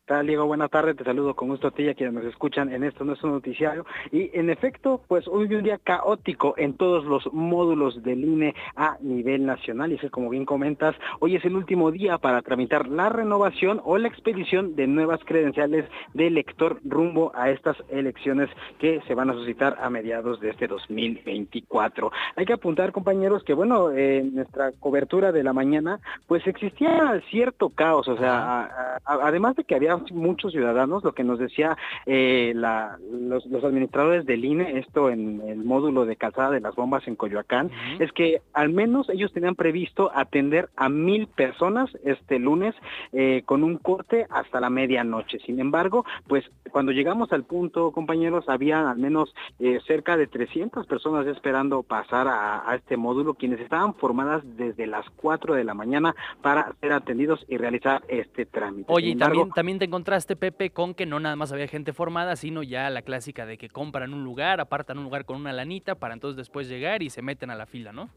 [0.07, 0.47] Tal, Diego?
[0.47, 3.05] Buenas tardes, te saludo con gusto a ti y a quienes nos escuchan en esto
[3.05, 3.87] nuestro noticiario.
[4.11, 8.97] Y en efecto, pues hoy un día caótico en todos los módulos del INE a
[9.01, 9.93] nivel nacional.
[9.93, 13.97] Y es como bien comentas, hoy es el último día para tramitar la renovación o
[13.97, 19.35] la expedición de nuevas credenciales de elector rumbo a estas elecciones que se van a
[19.35, 22.11] suscitar a mediados de este 2024.
[22.37, 27.69] Hay que apuntar, compañeros, que bueno, en nuestra cobertura de la mañana, pues existía cierto
[27.69, 28.09] caos.
[28.09, 31.77] O sea, además de que había muchos ciudadanos, lo que nos decía
[32.07, 37.17] eh, los, administradores del INE, esto en el módulo de calzada de las bombas en
[37.17, 42.75] Coyoacán, es que al menos ellos tenían previsto atender a mil personas este lunes
[43.13, 45.39] eh, con un corte hasta la medianoche.
[45.47, 50.87] Sin embargo, pues cuando llegamos al punto, compañeros, había al menos eh, cerca de 300
[50.87, 55.75] personas esperando pasar a, a este módulo, quienes estaban formadas desde las 4 de la
[55.75, 58.93] mañana para ser atendidos y realizar este trámite.
[58.93, 62.63] Oye, también, también en contraste, Pepe, con que no nada más había gente formada, sino
[62.63, 66.15] ya la clásica de que compran un lugar, apartan un lugar con una lanita para
[66.15, 68.11] entonces después llegar y se meten a la fila, ¿no?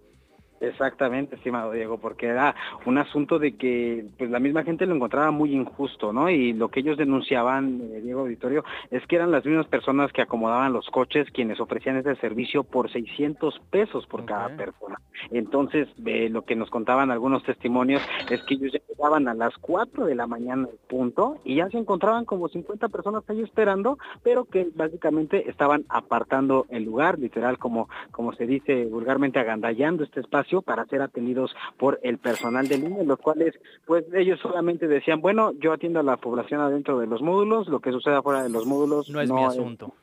[0.61, 5.29] Exactamente, estimado Diego, porque era un asunto de que pues la misma gente lo encontraba
[5.31, 6.29] muy injusto, ¿no?
[6.29, 10.21] Y lo que ellos denunciaban, eh, Diego Auditorio, es que eran las mismas personas que
[10.21, 14.97] acomodaban los coches quienes ofrecían ese servicio por 600 pesos por cada persona.
[15.31, 20.05] Entonces, eh, lo que nos contaban algunos testimonios es que ellos llegaban a las 4
[20.05, 24.69] de la mañana punto y ya se encontraban como 50 personas ahí esperando, pero que
[24.73, 30.85] básicamente estaban apartando el lugar, literal como como se dice vulgarmente agandallando este espacio para
[30.85, 33.55] ser atendidos por el personal del INE, los cuales
[33.85, 37.79] pues ellos solamente decían, bueno, yo atiendo a la población adentro de los módulos, lo
[37.79, 39.93] que suceda fuera de los módulos no es mi asunto.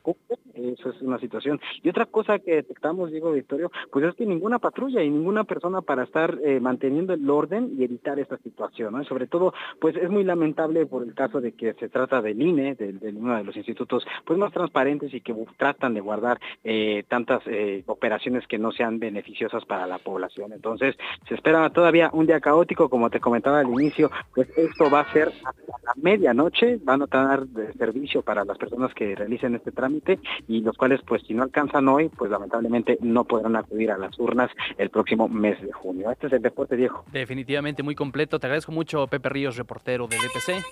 [0.55, 1.61] eso es una situación.
[1.83, 5.83] Y otra cosa que detectamos, Diego Victorio, pues es que ninguna patrulla y ninguna persona
[5.83, 10.25] para estar eh, manteniendo el orden y evitar esta situación, sobre todo, pues es muy
[10.25, 14.05] lamentable por el caso de que se trata del INE, de, uno de los institutos
[14.25, 18.99] pues más transparentes y que tratan de guardar eh, tantas eh, operaciones que no sean
[18.99, 20.32] beneficiosas para la población.
[20.37, 20.97] Entonces,
[21.29, 25.13] se espera todavía un día caótico, como te comentaba al inicio, pues esto va a
[25.13, 29.73] ser hasta la medianoche, van a tener de servicio para las personas que realicen este
[29.73, 30.19] trámite
[30.49, 34.19] y los cuales, pues si no alcanzan hoy, pues lamentablemente no podrán acudir a las
[34.19, 36.11] urnas el próximo mes de junio.
[36.11, 37.05] Este es el deporte, viejo.
[37.13, 38.39] Definitivamente muy completo.
[38.39, 40.65] Te agradezco mucho, Pepe Ríos, reportero de DPC.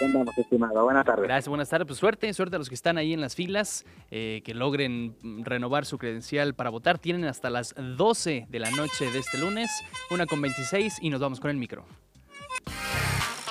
[0.00, 0.84] Andamos, estimado.
[0.84, 1.24] Buenas tardes.
[1.24, 1.86] Gracias, buenas tardes.
[1.86, 5.84] Pues suerte, suerte a los que están ahí en las filas, eh, que logren renovar
[5.86, 6.98] su credencial para votar.
[6.98, 9.70] Tienen hasta las 12 de la noche de este lunes,
[10.10, 11.84] una con 26 y nos vamos con el micro.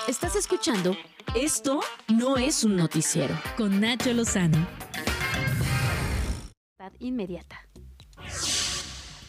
[0.08, 0.97] Estás escuchando
[1.36, 4.67] Esto no es un noticiero con Nacho Lozano.
[6.99, 7.71] Inmediata.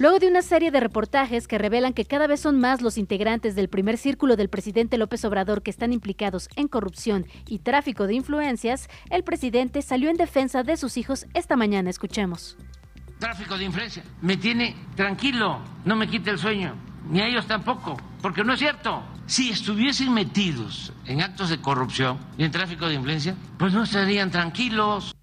[0.03, 3.55] Luego de una serie de reportajes que revelan que cada vez son más los integrantes
[3.55, 8.15] del primer círculo del presidente López Obrador que están implicados en corrupción y tráfico de
[8.15, 11.89] influencias, el presidente salió en defensa de sus hijos esta mañana.
[11.89, 12.57] Escuchemos.
[13.21, 14.03] Tráfico de influencia.
[14.23, 16.75] Me tiene tranquilo, no me quite el sueño,
[17.09, 19.05] ni a ellos tampoco, porque no es cierto.
[19.27, 24.33] Si estuviesen metidos en actos de corrupción y en tráfico de influencia, pues no estarían
[24.33, 25.15] tranquilos.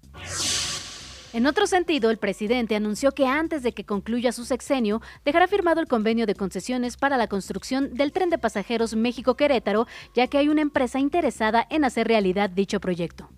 [1.32, 5.80] En otro sentido, el presidente anunció que antes de que concluya su sexenio, dejará firmado
[5.80, 10.48] el convenio de concesiones para la construcción del tren de pasajeros México-Querétaro, ya que hay
[10.48, 13.30] una empresa interesada en hacer realidad dicho proyecto.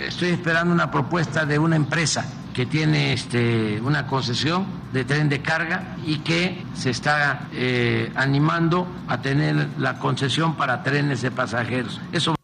[0.00, 5.42] Estoy esperando una propuesta de una empresa que tiene este, una concesión de tren de
[5.42, 12.00] carga y que se está eh, animando a tener la concesión para trenes de pasajeros.
[12.10, 12.34] Eso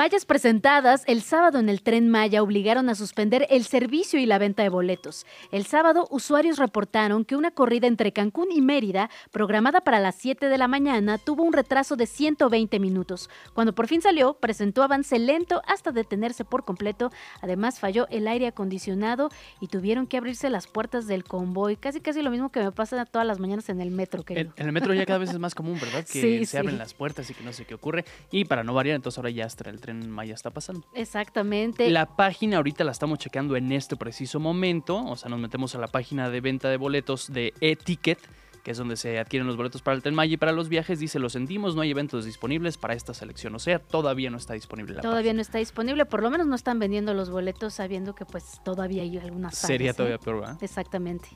[0.00, 4.38] Fallas presentadas el sábado en el tren Maya obligaron a suspender el servicio y la
[4.38, 5.26] venta de boletos.
[5.52, 10.48] El sábado, usuarios reportaron que una corrida entre Cancún y Mérida, programada para las 7
[10.48, 13.28] de la mañana, tuvo un retraso de 120 minutos.
[13.52, 17.10] Cuando por fin salió, presentó avance lento hasta detenerse por completo.
[17.42, 19.28] Además, falló el aire acondicionado
[19.60, 21.76] y tuvieron que abrirse las puertas del convoy.
[21.76, 24.24] Casi, casi lo mismo que me pasa todas las mañanas en el metro.
[24.28, 26.06] En, el metro ya cada vez es más común, ¿verdad?
[26.10, 28.06] Que se abren las puertas y que no sé qué ocurre.
[28.30, 30.86] Y para no variar, entonces ahora ya está el tren en Maya está pasando.
[30.94, 31.90] Exactamente.
[31.90, 35.78] La página ahorita la estamos checando en este preciso momento, o sea, nos metemos a
[35.78, 38.18] la página de venta de boletos de e-ticket
[38.62, 40.98] que es donde se adquieren los boletos para el Tren Maya y para los viajes,
[40.98, 44.54] dice, lo sentimos, no hay eventos disponibles para esta selección, o sea, todavía no está
[44.54, 48.14] disponible la Todavía no está disponible, por lo menos no están vendiendo los boletos sabiendo
[48.14, 50.58] que pues todavía hay algunas Sería todavía peor, ¿verdad?
[50.62, 51.28] Exactamente.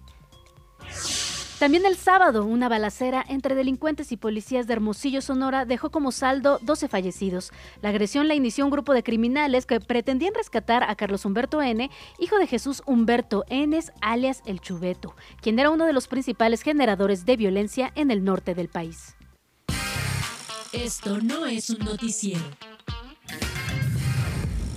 [1.65, 6.59] También el sábado, una balacera entre delincuentes y policías de Hermosillo, Sonora, dejó como saldo
[6.61, 7.53] 12 fallecidos.
[7.81, 11.91] La agresión la inició un grupo de criminales que pretendían rescatar a Carlos Humberto N.,
[12.19, 17.25] hijo de Jesús Humberto N., alias El Chubeto, quien era uno de los principales generadores
[17.25, 19.17] de violencia en el norte del país.
[20.71, 22.43] Esto no es un noticiero.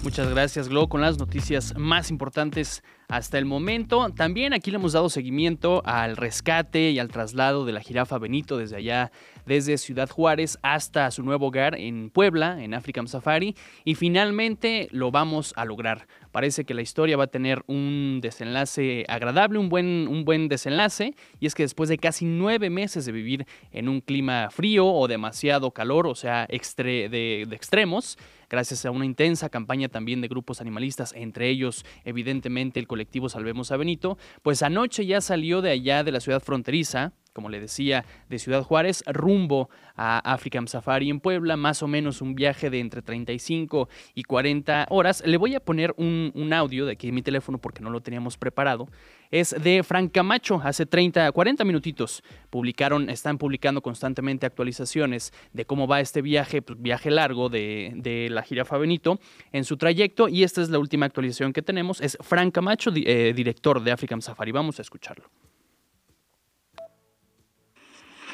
[0.07, 4.09] Muchas gracias, Glo, con las noticias más importantes hasta el momento.
[4.11, 8.57] También aquí le hemos dado seguimiento al rescate y al traslado de la jirafa Benito
[8.57, 9.11] desde allá,
[9.45, 13.53] desde Ciudad Juárez hasta su nuevo hogar en Puebla, en African Safari.
[13.83, 16.07] Y finalmente lo vamos a lograr.
[16.31, 21.15] Parece que la historia va a tener un desenlace agradable, un buen, un buen desenlace.
[21.41, 25.09] Y es que después de casi nueve meses de vivir en un clima frío o
[25.09, 28.17] demasiado calor, o sea, de, de extremos,
[28.49, 33.71] gracias a una intensa campaña también de grupos animalistas, entre ellos evidentemente el colectivo Salvemos
[33.71, 38.03] a Benito, pues anoche ya salió de allá de la ciudad fronteriza como le decía,
[38.29, 42.79] de Ciudad Juárez rumbo a African Safari en Puebla, más o menos un viaje de
[42.79, 45.21] entre 35 y 40 horas.
[45.23, 48.01] Le voy a poner un, un audio de aquí en mi teléfono porque no lo
[48.01, 48.88] teníamos preparado
[49.31, 50.61] es de Frank Camacho.
[50.63, 56.81] Hace 30, 40 minutitos publicaron, están publicando constantemente actualizaciones de cómo va este viaje, pues,
[56.81, 59.19] viaje largo de, la jirafa Benito
[59.51, 60.27] en su trayecto.
[60.27, 62.01] Y esta es la última actualización que tenemos.
[62.01, 64.51] Es Frank Camacho, eh, director de African Safari.
[64.51, 65.29] Vamos a escucharlo.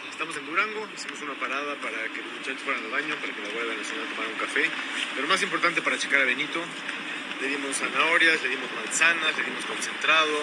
[0.09, 3.41] Estamos en Durango, hicimos una parada para que los muchachos fueran al baño, para que
[3.41, 4.63] la Guardia Nacional tomara un café.
[5.15, 6.61] Pero más importante para checar a Benito,
[7.41, 10.37] le dimos zanahorias, le dimos manzanas, le dimos concentrado,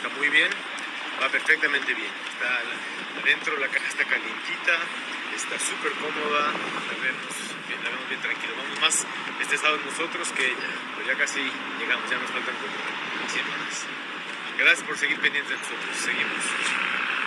[0.00, 0.48] está muy bien,
[1.22, 2.08] va perfectamente bien.
[2.32, 4.72] Está adentro, la caja está calientita,
[5.36, 6.52] está súper cómoda,
[6.88, 7.36] la vemos,
[7.68, 8.52] bien, la vemos bien tranquila.
[8.56, 9.06] Vamos más
[9.40, 10.54] estresados nosotros que
[10.96, 11.40] pero ya casi
[11.78, 13.86] llegamos, ya nos faltan como 100 horas.
[14.56, 17.19] Gracias por seguir pendientes de nosotros, seguimos.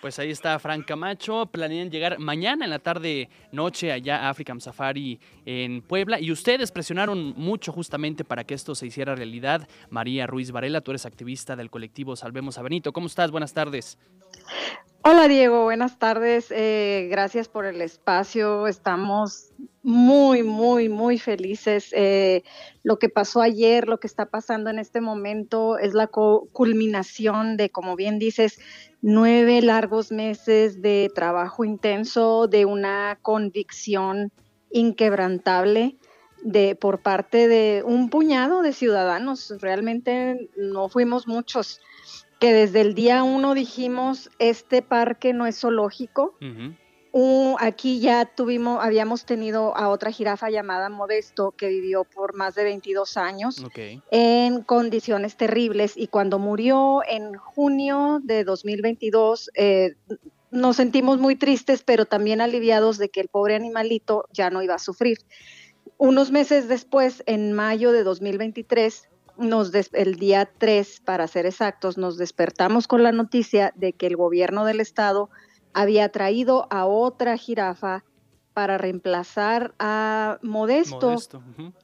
[0.00, 1.46] Pues ahí está Frank Camacho.
[1.46, 6.18] Planean llegar mañana en la tarde, noche, allá a African Safari en Puebla.
[6.18, 9.68] Y ustedes presionaron mucho justamente para que esto se hiciera realidad.
[9.90, 12.94] María Ruiz Varela, tú eres activista del colectivo Salvemos a Benito.
[12.94, 13.30] ¿Cómo estás?
[13.30, 13.98] Buenas tardes.
[15.02, 16.50] Hola Diego, buenas tardes.
[16.50, 18.66] Eh, gracias por el espacio.
[18.66, 19.50] Estamos
[19.82, 21.88] muy, muy, muy felices.
[21.92, 22.42] Eh,
[22.82, 27.70] lo que pasó ayer, lo que está pasando en este momento es la culminación de,
[27.70, 28.60] como bien dices,
[29.02, 34.32] nueve largos meses de trabajo intenso, de una convicción
[34.70, 35.96] inquebrantable
[36.42, 39.54] de por parte de un puñado de ciudadanos.
[39.60, 41.80] Realmente no fuimos muchos
[42.38, 46.34] que desde el día uno dijimos este parque no es zoológico
[47.58, 52.64] aquí ya tuvimos, habíamos tenido a otra jirafa llamada Modesto que vivió por más de
[52.64, 53.64] 22 años
[54.10, 59.94] en condiciones terribles y cuando murió en junio de 2022 eh,
[60.50, 64.74] nos sentimos muy tristes pero también aliviados de que el pobre animalito ya no iba
[64.74, 65.18] a sufrir.
[65.98, 72.16] Unos meses después, en mayo de 2023, nos el día 3, para ser exactos, nos
[72.16, 75.28] despertamos con la noticia de que el gobierno del estado
[75.72, 78.04] había traído a otra jirafa
[78.52, 81.16] para reemplazar a Modesto,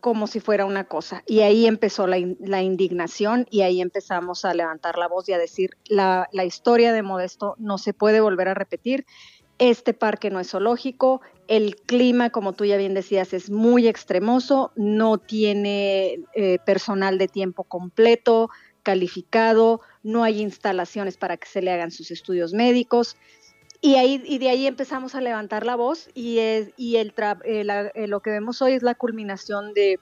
[0.01, 1.23] como si fuera una cosa.
[1.27, 5.71] Y ahí empezó la, indignación y ahí empezamos a levantar la voz y a decir,
[5.89, 9.07] la, la, historia de Modesto no se puede volver a repetir.
[9.59, 14.73] Este parque no es zoológico, el clima, como tú ya bien decías, es muy extremoso,
[14.77, 18.51] no tiene eh, personal de tiempo completo,
[18.83, 23.17] calificado, no hay instalaciones para que se le hagan sus estudios médicos.
[23.87, 27.91] Y, ahí, y de ahí empezamos a levantar la voz y, es, y el eh,
[27.95, 30.01] eh, lo que vemos hoy es la culminación de,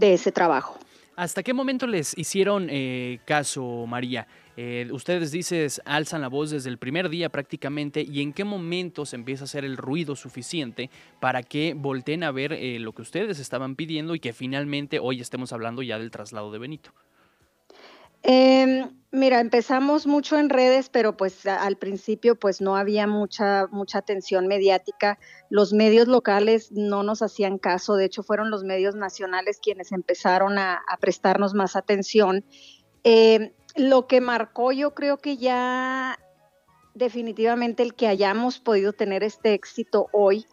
[0.00, 0.76] ese trabajo.
[1.14, 4.26] ¿Hasta qué momento les hicieron eh, caso, María?
[4.90, 9.14] ustedes dices, alzan la voz desde el primer día prácticamente, y en qué momento se
[9.14, 10.88] empieza a hacer el ruido suficiente
[11.20, 15.52] para que volteen a ver lo que ustedes estaban pidiendo y que finalmente hoy estemos
[15.52, 16.90] hablando ya del traslado de Benito.
[18.28, 23.98] Eh, mira, empezamos mucho en redes, pero pues al principio pues no había mucha mucha
[23.98, 25.20] atención mediática.
[25.48, 30.58] Los medios locales no nos hacían caso, de hecho fueron los medios nacionales quienes empezaron
[30.58, 32.44] a, prestarnos más atención.
[33.04, 36.18] Eh, lo que marcó yo creo que ya
[36.96, 40.46] definitivamente el que hayamos podido tener este éxito hoy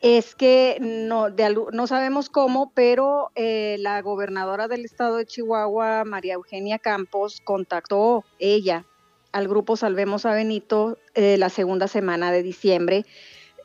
[0.00, 6.34] es que no, no sabemos cómo, pero eh, la gobernadora del estado de Chihuahua, María
[6.34, 8.86] Eugenia Campos, contactó ella
[9.32, 13.04] al grupo Salvemos a Benito eh, la segunda semana de diciembre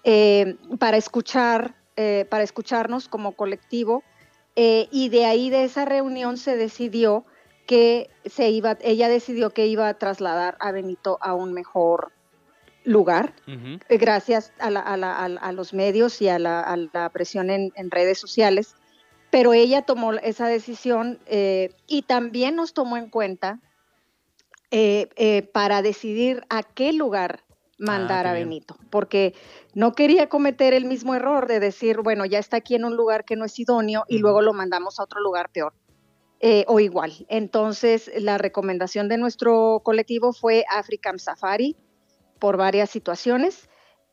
[0.03, 1.75] eh, para escuchar,
[2.29, 4.03] para escucharnos como colectivo
[4.55, 7.23] y de ahí de esa reunión se decidió
[7.67, 12.11] que se iba, ella decidió que iba a trasladar a Benito a un mejor
[12.83, 18.75] lugar, eh, gracias a, los medios y a la, presión en, redes sociales,
[19.29, 23.59] pero ella tomó esa decisión eh, y también nos tomó en cuenta
[24.71, 27.41] eh, para decidir a qué lugar
[27.77, 29.33] mandar ah, a Benito, porque
[29.73, 33.25] no quería cometer el mismo error de decir, bueno, ya está aquí en un lugar
[33.25, 35.73] que no es idóneo y luego lo mandamos a otro lugar peor.
[36.67, 37.25] o igual.
[37.29, 41.77] Entonces, la recomendación de nuestro colectivo fue African Safari,
[42.43, 43.69] por varias situaciones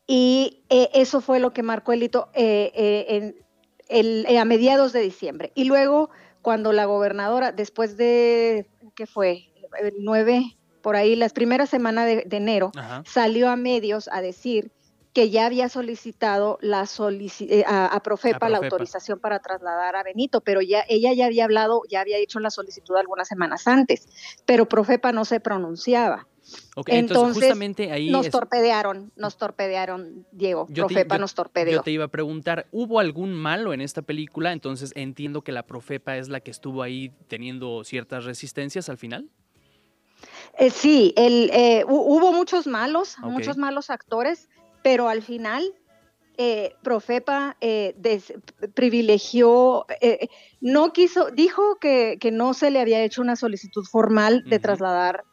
[0.07, 3.35] y eh, eso fue lo que marcó el hito eh, eh,
[3.89, 5.51] en, a mediados de diciembre.
[5.53, 6.09] Y luego,
[6.41, 9.51] cuando la gobernadora, después de, ¿qué fue?
[9.81, 10.45] El 9,
[10.81, 12.71] por ahí, las primeras semanas de, enero,
[13.03, 14.71] salió a medios a decir
[15.13, 16.81] que ya había solicitado la
[17.67, 22.01] a, Profepa, la autorización para trasladar a Benito, pero ya ella ya había hablado, ya
[22.01, 24.07] había hecho la solicitud algunas semanas antes,
[24.45, 26.27] pero Profepa no se pronunciaba.
[26.87, 31.73] entonces, justamente ahí nos torpedearon, nos torpedearon, Diego, Profepa nos torpedeó.
[31.73, 34.53] Yo te iba a preguntar, ¿hubo algún malo en esta película?
[34.53, 39.29] Entonces entiendo que la Profepa es la que estuvo ahí teniendo ciertas resistencias al final.
[40.57, 44.49] Eh, sí, el, eh, hubo muchos malos, muchos malos actores,
[44.83, 45.73] pero al final
[46.37, 47.57] eh, Profepa
[48.73, 49.85] privilegió,
[50.59, 55.23] no quiso, dijo que, no se le había hecho una solicitud formal de trasladar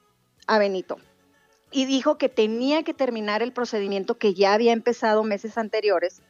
[0.46, 0.96] a Benito.
[1.70, 6.22] Y dijo que tenía que terminar el procedimiento que ya había empezado meses anteriores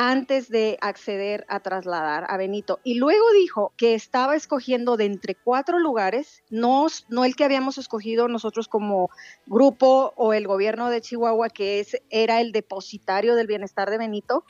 [0.00, 2.78] antes de acceder a trasladar a Benito.
[2.84, 7.78] Y luego dijo que estaba escogiendo de entre cuatro lugares, no, no el que habíamos
[7.78, 9.10] escogido nosotros como
[9.46, 14.44] grupo o el gobierno de Chihuahua, que es, era el depositario del bienestar de Benito.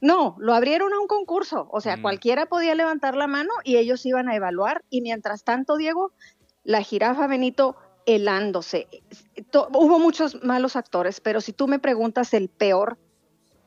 [0.00, 2.02] No, lo abrieron a un concurso, o sea, mm.
[2.02, 4.82] cualquiera podía levantar la mano y ellos iban a evaluar.
[4.88, 6.12] Y mientras tanto, Diego,
[6.62, 7.76] la jirafa Benito
[8.06, 8.88] helándose.
[9.52, 12.98] Hubo muchos malos actores, pero si tú me preguntas el peor,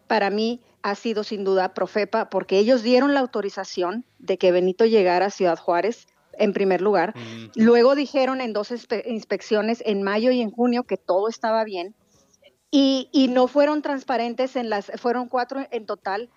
[0.07, 4.85] para mí ha sido sin duda Profepa, porque ellos dieron la autorización de que Benito
[4.85, 7.13] llegara a Ciudad Juárez en primer lugar.
[7.55, 8.71] Luego dijeron en dos
[9.05, 11.95] inspecciones en mayo y en junio que todo estaba bien.
[12.69, 16.29] Y, y, no fueron transparentes en las, fueron cuatro en total,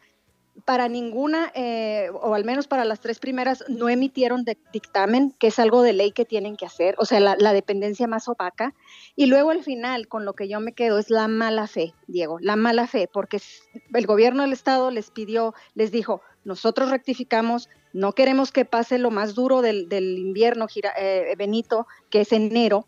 [0.65, 5.59] para ninguna, eh, o al menos para las tres primeras, no emitieron dictamen, que es
[5.59, 8.75] algo de ley que tienen que hacer, o sea, la, dependencia más opaca.
[9.17, 12.39] Y luego al final, con lo que yo me quedo, es la mala fe, Diego,
[12.41, 13.41] la mala fe, porque
[13.95, 19.11] el gobierno del Estado les pidió, les dijo, nosotros rectificamos, no queremos que pase lo
[19.11, 20.67] más duro del, invierno,
[20.99, 22.87] eh, Benito, que es enero,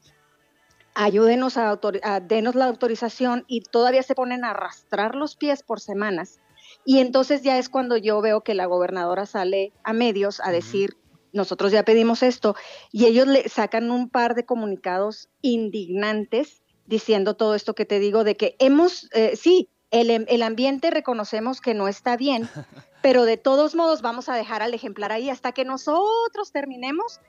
[0.95, 5.81] ayúdenos a, a, denos la autorización y todavía se ponen a arrastrar los pies por
[5.81, 6.41] semanas
[6.85, 10.97] y entonces ya es cuando yo veo que la gobernadora sale a medios a decir,
[11.33, 12.55] nosotros ya pedimos esto,
[12.91, 18.25] y ellos le sacan un par de comunicados indignantes diciendo todo esto que te digo,
[18.25, 22.49] de que hemos, eh, sí, el, el, ambiente reconocemos que no está bien,
[23.03, 27.21] pero de todos modos vamos a dejar al ejemplar ahí hasta que nosotros terminemos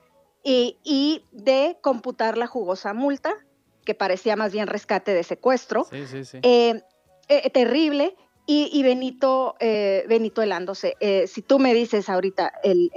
[0.42, 3.34] y, y de computar la jugosa multa,
[3.84, 5.84] que parecía más bien rescate de secuestro.
[5.84, 6.38] Sí, sí, sí.
[6.42, 6.82] Eh,
[7.28, 10.96] eh, terrible y, Benito, eh, Benito helándose.
[11.00, 12.90] Eh, si tú me dices ahorita el,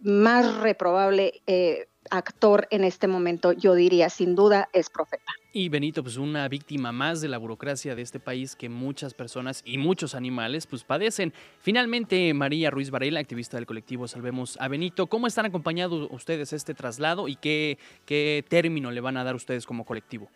[0.00, 5.32] más reprobable eh, actor en este momento, yo diría sin duda es Profeta.
[5.52, 9.62] Y Benito, pues una víctima más de la burocracia de este país que muchas personas
[9.64, 11.32] y muchos animales pues padecen.
[11.60, 16.74] Finalmente, María Ruiz Varela, activista del colectivo Salvemos a Benito, ¿cómo están acompañando ustedes este
[16.74, 20.28] traslado y qué, qué término le van a dar ustedes como colectivo?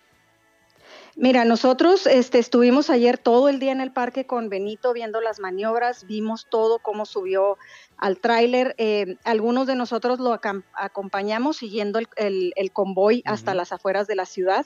[1.17, 5.41] Mira, nosotros este, estuvimos ayer todo el día en el parque con Benito viendo las
[5.41, 7.59] maniobras, vimos todo, cómo subió
[7.99, 8.75] al tráiler.
[8.79, 10.39] Eh, algunos de nosotros lo
[10.75, 14.65] acompañamos siguiendo el, convoy hasta las afueras de la ciudad.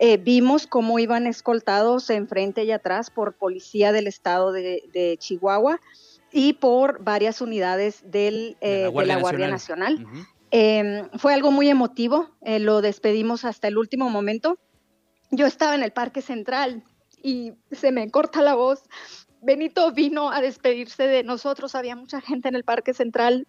[0.00, 5.80] Eh, vimos cómo iban escoltados enfrente y atrás por policía del estado de, Chihuahua
[6.32, 10.04] y por varias unidades del, de, la Guardia, Nacional.
[10.50, 14.58] Em, fue algo muy emotivo, eh, lo despedimos hasta el último momento
[15.36, 16.82] yo estaba en el Parque Central
[17.22, 18.82] y se me corta la voz.
[19.42, 23.46] Benito vino a despedirse de nosotros, había mucha gente en el Parque Central.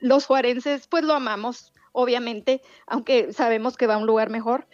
[0.00, 4.66] Los juarenses, pues lo amamos, obviamente, aunque sabemos que va a un lugar mejor.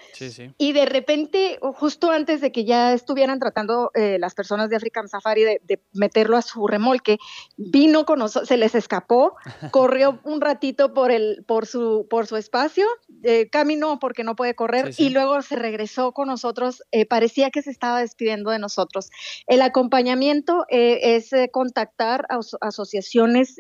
[0.57, 5.07] Y de repente, justo antes de que ya estuvieran tratando eh, las personas de African
[5.07, 7.19] Safari de, meterlo a su remolque,
[7.59, 9.37] vino con nosotros, se les escapó,
[9.71, 12.87] corrió un ratito por, el, por, su, por su espacio,
[13.23, 16.83] eh, caminó porque no puede correr y luego se regresó con nosotros.
[16.91, 19.11] Eh, parecía que se estaba despidiendo de nosotros.
[19.47, 23.57] El acompañamiento es contactar a asociaciones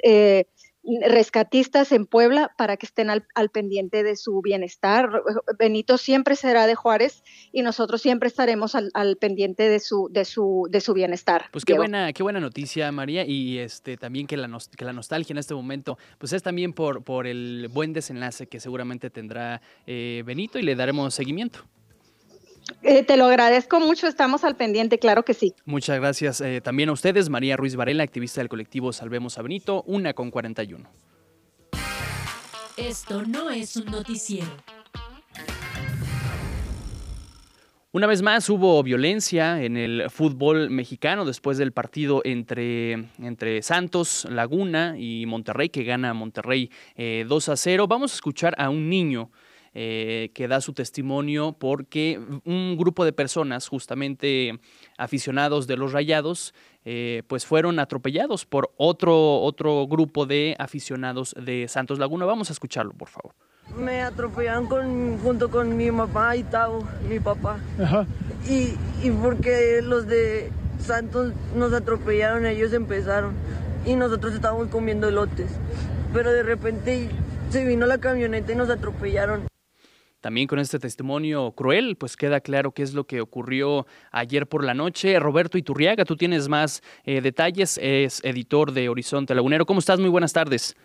[1.02, 5.22] rescatistas en Puebla para que estén al, pendiente de su bienestar.
[5.58, 7.22] Benito siempre será de Juárez
[7.52, 11.46] y nosotros siempre estaremos al, pendiente de su, de su, de su bienestar.
[11.52, 15.32] Pues qué buena, qué buena noticia, María, y este también que la, que la nostalgia
[15.32, 20.22] en este momento, pues es también por, por el buen desenlace que seguramente tendrá eh,
[20.24, 21.64] Benito y le daremos seguimiento.
[22.82, 25.54] Eh, te lo agradezco mucho, estamos al pendiente, claro que sí.
[25.64, 29.82] Muchas gracias eh, también a ustedes, María Ruiz Varela, activista del colectivo Salvemos a Benito,
[29.86, 30.88] una con 41.
[32.76, 34.48] Esto no es un noticiero.
[37.92, 44.28] Una vez más hubo violencia en el fútbol mexicano después del partido entre, entre Santos,
[44.30, 47.88] Laguna y Monterrey, que gana Monterrey 2 eh, a 0.
[47.88, 49.32] Vamos a escuchar a un niño
[49.74, 54.58] eh, que da su testimonio porque un grupo de personas, justamente
[54.98, 56.54] aficionados de los Rayados,
[56.84, 62.24] eh, pues fueron atropellados por otro, otro grupo de aficionados de Santos Laguna.
[62.24, 63.34] Vamos a escucharlo, por favor.
[63.76, 67.58] Me atropellaron con, junto con mi mamá y Tavo, mi papá.
[67.80, 68.06] Ajá.
[68.48, 68.74] Y,
[69.06, 70.50] y porque los de
[70.80, 73.34] Santos nos atropellaron, ellos empezaron.
[73.86, 75.52] Y nosotros estábamos comiendo elotes.
[76.12, 77.08] Pero de repente
[77.50, 79.49] se vino la camioneta y nos atropellaron.
[80.20, 84.64] También con este testimonio cruel, pues queda claro qué es lo que ocurrió ayer por
[84.64, 85.18] la noche.
[85.18, 89.64] Roberto Iturriaga, tú tienes más eh, detalles, es editor de Horizonte Lagunero.
[89.64, 89.98] ¿Cómo estás?
[89.98, 90.76] Muy buenas tardes.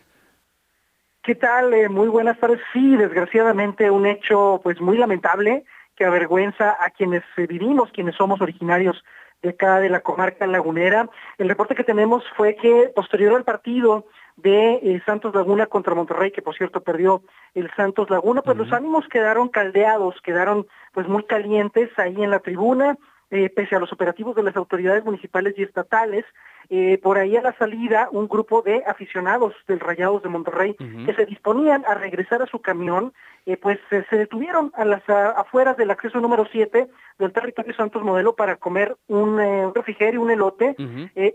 [1.22, 1.74] ¿Qué tal?
[1.74, 2.62] Eh, muy buenas tardes.
[2.72, 5.66] Sí, desgraciadamente un hecho pues muy lamentable
[5.98, 9.04] que avergüenza a quienes eh, vivimos, quienes somos originarios
[9.42, 11.10] de acá de la comarca lagunera.
[11.38, 14.06] El reporte que tenemos fue que posterior al partido
[14.38, 17.24] de eh, Santos Laguna contra Monterrey, que por cierto perdió
[17.54, 22.40] el Santos Laguna, pues los ánimos quedaron caldeados, quedaron pues muy calientes ahí en la
[22.40, 22.98] tribuna,
[23.32, 26.26] eh, pese a los operativos de las autoridades municipales y estatales.
[26.70, 31.14] Eh, por ahí a la salida, un grupo de aficionados del Rayados de Monterrey que
[31.14, 33.14] se disponían a regresar a su camión,
[33.62, 36.88] pues se detuvieron a las afueras del acceso número 7
[37.20, 39.38] del territorio Santos Modelo para comer un,
[39.76, 40.76] refrigerio, un elote,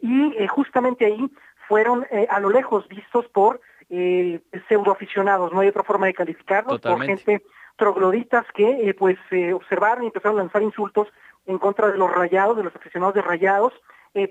[0.03, 1.30] y justamente ahí
[1.71, 3.61] fueron eh, a lo lejos vistos por
[3.91, 7.45] eh, pseudoaficionados, no hay otra forma de calificarlos, por gente
[7.77, 9.16] trogloditas que eh, pues
[9.55, 11.07] observaron y empezaron a lanzar insultos
[11.47, 13.73] en contra de los rayados, de los aficionados de rayados.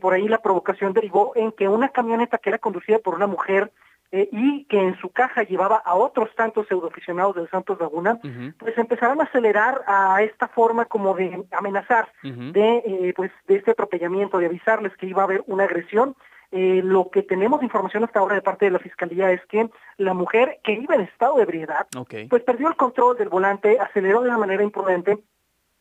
[0.02, 3.72] por ahí la provocación derivó en que una camioneta que era conducida por una mujer
[4.12, 8.20] y que en su caja llevaba a otros tantos pseudoaficionados del Santos Laguna,
[8.58, 14.40] pues empezaron a acelerar a esta forma como de amenazar de pues de este atropellamiento,
[14.40, 16.16] de avisarles que iba a haber una agresión
[16.52, 20.16] eh, lo que tenemos información hasta ahora de parte de la Fiscalía es que la
[20.16, 21.88] mujer que iba en estado de ebriedad,
[22.30, 25.20] pues perdió el control del volante, aceleró de una manera imprudente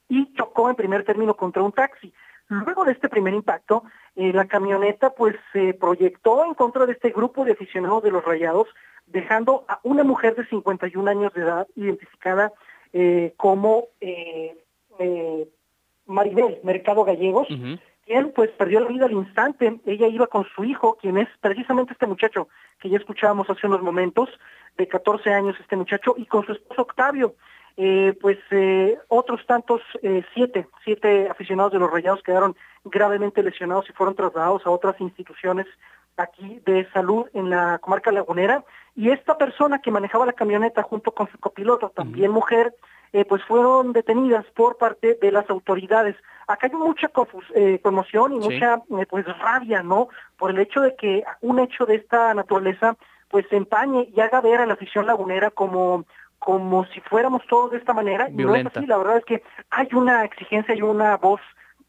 [0.08, 2.12] y chocó en primer término contra un taxi.
[2.48, 7.10] Luego de este primer impacto, eh, la camioneta pues se proyectó en contra de este
[7.10, 8.68] grupo de aficionados de los rayados,
[9.06, 12.52] dejando a una mujer de 51 años de edad identificada
[12.92, 13.88] eh, como
[16.06, 17.48] Maribel Mercado Gallegos,
[18.08, 19.80] quien pues perdió la vida al instante.
[19.84, 22.48] Ella iba con su hijo, quien es precisamente este muchacho
[22.80, 24.30] que ya escuchábamos hace unos momentos,
[24.78, 27.34] de 14 años este muchacho, y con su esposo Octavio.
[27.76, 33.88] Eh, pues eh, otros tantos, eh, siete, siete aficionados de los Rayados quedaron gravemente lesionados
[33.88, 35.66] y fueron trasladados a otras instituciones
[36.16, 38.64] aquí de salud en la comarca lagunera.
[38.96, 42.74] Y esta persona que manejaba la camioneta junto con su copiloto, también mujer,
[43.28, 46.16] pues fueron detenidas por parte de las autoridades
[46.48, 47.10] acá hay mucha
[47.54, 50.08] eh, conmoción y mucha eh, pues rabia, ¿no?
[50.36, 52.96] Por el hecho de que un hecho de esta naturaleza
[53.28, 56.04] pues se empañe y haga ver a la afición lagunera como
[56.38, 58.28] como si fuéramos todos de esta manera.
[58.30, 61.40] Y no es así, la verdad es que hay una exigencia y una voz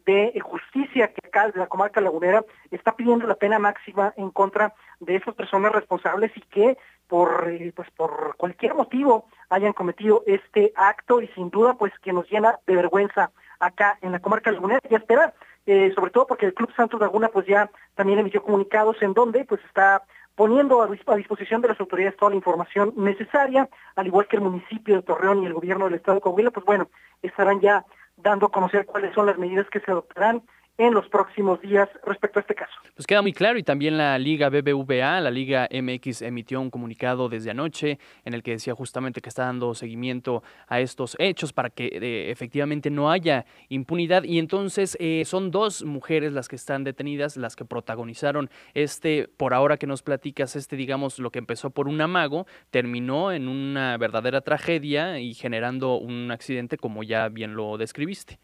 [0.05, 4.73] de justicia que acá de la comarca lagunera está pidiendo la pena máxima en contra
[4.99, 10.71] de esas personas responsables y que por eh, pues por cualquier motivo hayan cometido este
[10.75, 14.79] acto y sin duda pues que nos llena de vergüenza acá en la comarca lagunera
[14.89, 15.33] y esperar,
[15.65, 19.45] eh, sobre todo porque el Club Santos Laguna pues ya también emitió comunicados en donde
[19.45, 20.03] pues está
[20.35, 24.95] poniendo a, disposición de las autoridades toda la información necesaria, al igual que el municipio
[24.95, 26.87] de Torreón y el gobierno del estado de Coahuila, pues bueno,
[27.21, 27.85] estarán ya
[28.15, 30.43] dando a conocer cuáles son las medidas que se adoptarán
[30.79, 32.71] en los próximos días respecto a este caso.
[32.95, 37.27] Pues queda muy claro y también la Liga BBVA, la Liga MX emitió un comunicado
[37.27, 41.69] desde anoche en el que decía justamente que está dando seguimiento a estos hechos para
[41.69, 46.85] que eh, efectivamente no haya impunidad y entonces eh, son dos mujeres las que están
[46.85, 51.71] detenidas, las que protagonizaron este, por ahora que nos platicas, este digamos lo que empezó
[51.71, 57.55] por un amago, terminó en una verdadera tragedia y generando un accidente como ya bien
[57.55, 58.39] lo describiste.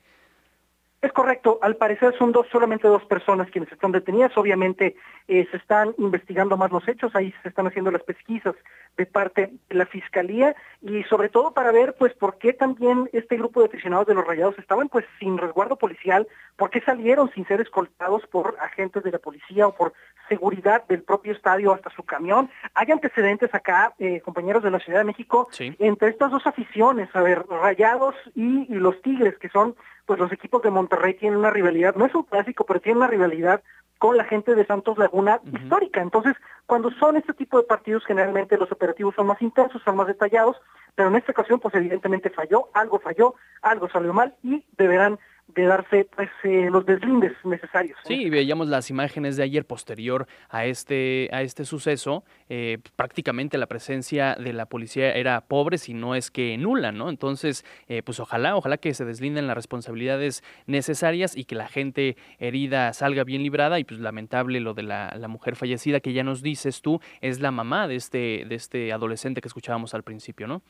[1.05, 4.95] Es correcto, al parecer son dos, solamente dos personas quienes están detenidas, obviamente
[5.27, 8.55] eh, se están investigando más los hechos, ahí se están haciendo las pesquisas
[8.97, 13.37] de parte de la fiscalía y sobre todo para ver pues por qué también este
[13.37, 17.45] grupo de aficionados de los rayados estaban pues sin resguardo policial, por qué salieron sin
[17.47, 19.93] ser escoltados por agentes de la policía o por
[20.29, 22.49] seguridad del propio estadio hasta su camión.
[22.73, 27.21] Hay antecedentes acá, eh, compañeros de la Ciudad de México, entre estas dos aficiones, a
[27.21, 29.75] ver, rayados y los tigres, que son
[30.05, 33.07] pues los equipos de Monterrey tienen una rivalidad, no es un clásico, pero tienen una
[33.07, 33.61] rivalidad
[33.97, 36.01] con la gente de Santos Laguna histórica.
[36.01, 36.35] Entonces,
[36.65, 40.57] cuando son este tipo de partidos, generalmente los operativos son más intensos, son más detallados,
[40.95, 45.63] pero en esta ocasión, pues evidentemente falló, algo falló, algo salió mal y deberán de
[45.63, 47.97] darse pues, eh, los deslindes necesarios.
[48.03, 52.23] Sí, veíamos las imágenes de ayer posterior a este, a este suceso.
[52.49, 57.09] Eh, prácticamente la presencia de la policía era pobre, si no es que nula, ¿no?
[57.09, 62.17] Entonces, eh, pues ojalá, ojalá que se deslinden las responsabilidades necesarias y que la gente
[62.39, 63.79] herida salga bien librada.
[63.79, 67.39] Y pues lamentable lo de la, la mujer fallecida que ya nos dices tú, es
[67.39, 70.63] la mamá de este, de este adolescente que escuchábamos al principio, ¿no?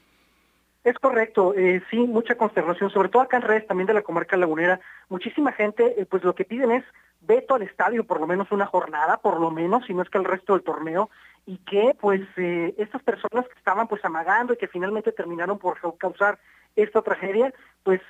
[0.85, 4.37] Es correcto, eh, sí, mucha consternación, sobre todo acá en redes también de la comarca
[4.37, 4.79] lagunera.
[5.09, 6.83] Muchísima gente, eh, pues lo que piden es
[7.25, 10.17] veto al estadio por lo menos una jornada, por lo menos, si no es que
[10.17, 11.09] el resto del torneo,
[11.45, 15.77] y que pues eh, estas personas que estaban pues amagando y que finalmente terminaron por
[15.97, 16.39] causar
[16.75, 17.53] esta tragedia,
[17.83, 18.01] pues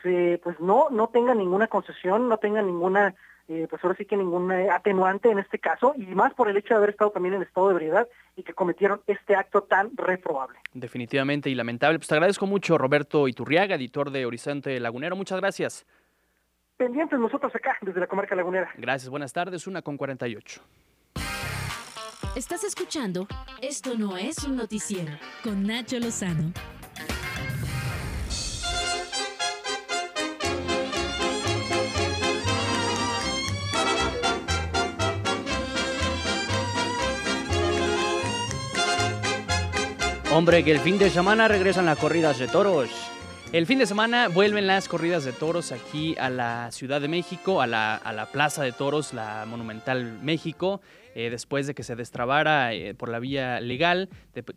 [0.41, 3.13] pues no no tengan ninguna concesión, no tengan ninguna
[3.47, 6.57] eh, pues ahora sí que ningún eh, atenuante en este caso, y más por el
[6.57, 9.95] hecho de haber estado también en estado de ebriedad y que cometieron este acto tan
[9.95, 10.57] reprobable.
[10.73, 11.99] Definitivamente y lamentable.
[11.99, 15.15] Pues te agradezco mucho, Roberto Iturriaga, editor de Horizonte Lagunero.
[15.15, 15.85] Muchas gracias.
[16.77, 18.69] Pendientes nosotros acá, desde la comarca lagunera.
[18.75, 20.61] Gracias, buenas tardes, una con 48.
[22.35, 23.27] Estás escuchando
[23.61, 26.51] Esto no es un noticiero con Nacho Lozano.
[40.33, 43.14] Hombre, que el fin de semana regresan las corridas de toros.
[43.55, 47.61] El fin de semana vuelven las corridas de toros aquí a la Ciudad de México,
[47.61, 50.81] a la, a la Plaza de Toros, la Monumental México.
[51.15, 54.09] Eh, después de que se destrabara eh, por la vía legal,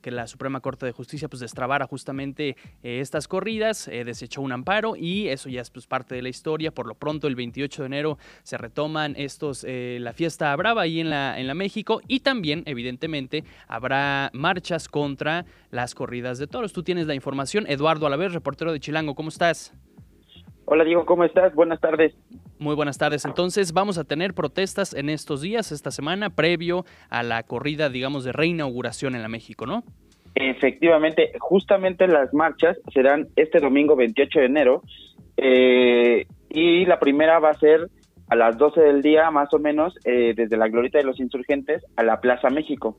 [0.03, 4.97] que la Suprema Corte de Justicia pues destrabara justamente eh, estas corridas, desechó un amparo
[4.97, 6.73] y eso ya es pues, parte de la historia.
[6.73, 11.11] Por lo pronto el 28 de enero se retoman estos, la fiesta brava ahí en
[11.11, 16.73] la, en la México y también evidentemente habrá marchas contra las corridas de toros.
[16.73, 17.67] Tú tienes la información.
[17.69, 19.73] Eduardo Alavés, reportero de Chilango, ¿cómo estás?
[20.71, 21.55] Hola Diego, ¿cómo estás?
[21.55, 22.15] Buenas tardes.
[22.59, 23.25] Muy buenas tardes.
[23.25, 28.23] Entonces vamos a tener protestas en estos días, esta semana, previo a la corrida, digamos,
[28.23, 29.83] de reinauguración en la México, ¿no?
[30.35, 34.83] Efectivamente, justamente las marchas serán este domingo 28 de enero
[35.39, 37.89] eh, y la primera va a ser
[38.29, 41.85] a las 12 del día, más o menos, eh, desde la Glorieta de los Insurgentes
[41.97, 42.97] a la Plaza México,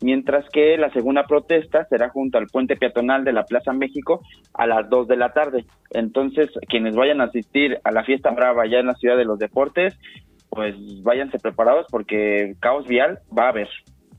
[0.00, 4.22] mientras que la segunda protesta será junto al puente peatonal de la Plaza México
[4.54, 5.64] a las 2 de la tarde.
[5.90, 9.38] Entonces, quienes vayan a asistir a la fiesta brava ya en la Ciudad de los
[9.38, 9.98] Deportes,
[10.48, 13.68] pues váyanse preparados porque caos vial va a haber.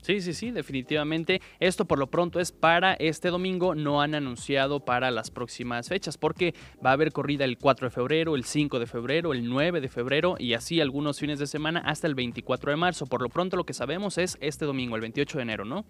[0.02, 1.40] Sí, sí, sí, definitivamente.
[1.60, 6.18] Esto por lo pronto es para este domingo, no han anunciado para las próximas fechas,
[6.18, 9.80] porque va a haber corrida el 4 de febrero, el 5 de febrero, el 9
[9.80, 13.06] de febrero y así algunos fines de semana hasta el 24 de marzo.
[13.06, 15.84] Por lo pronto lo que sabemos es este domingo, el 28 de enero, ¿no?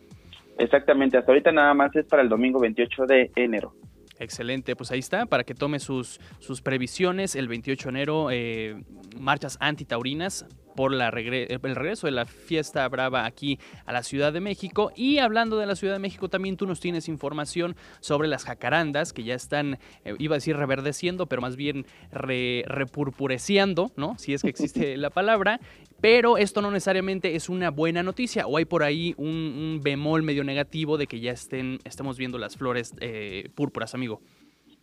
[0.58, 3.74] Exactamente, hasta ahorita nada más es para el domingo 28 de enero.
[4.18, 7.34] Excelente, pues ahí está, para que tome sus, sus previsiones.
[7.34, 8.76] El 28 de enero, eh,
[9.18, 14.40] marchas antitaurinas por la el regreso de la fiesta brava aquí a la Ciudad de
[14.40, 14.92] México.
[14.96, 19.12] Y hablando de la Ciudad de México, también tú nos tienes información sobre las jacarandas
[19.12, 24.16] que ya están, eh, iba a decir reverdeciendo, pero más bien repurpureciendo, ¿no?
[24.18, 25.60] Si es que existe la palabra.
[26.00, 30.42] Pero esto no necesariamente es una buena noticia, o hay por ahí un, bemol medio
[30.42, 34.20] negativo de que ya estén, estemos viendo las flores eh, púrpuras, amigo.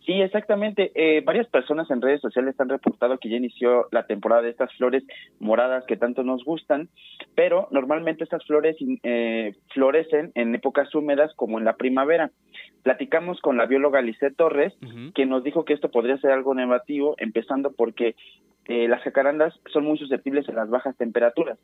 [0.06, 0.92] Sí, exactamente.
[0.94, 4.72] Eh, varias personas en redes sociales han reportado que ya inició la temporada de estas
[4.76, 5.04] flores
[5.40, 6.88] moradas que tanto nos gustan,
[7.34, 12.30] pero normalmente estas flores eh, florecen en épocas húmedas como en la primavera.
[12.82, 14.72] Platicamos con la bióloga Lisette Torres,
[15.14, 18.14] que nos dijo que esto podría ser algo negativo, empezando porque
[18.66, 21.58] eh, las jacarandas son muy susceptibles a las bajas temperaturas.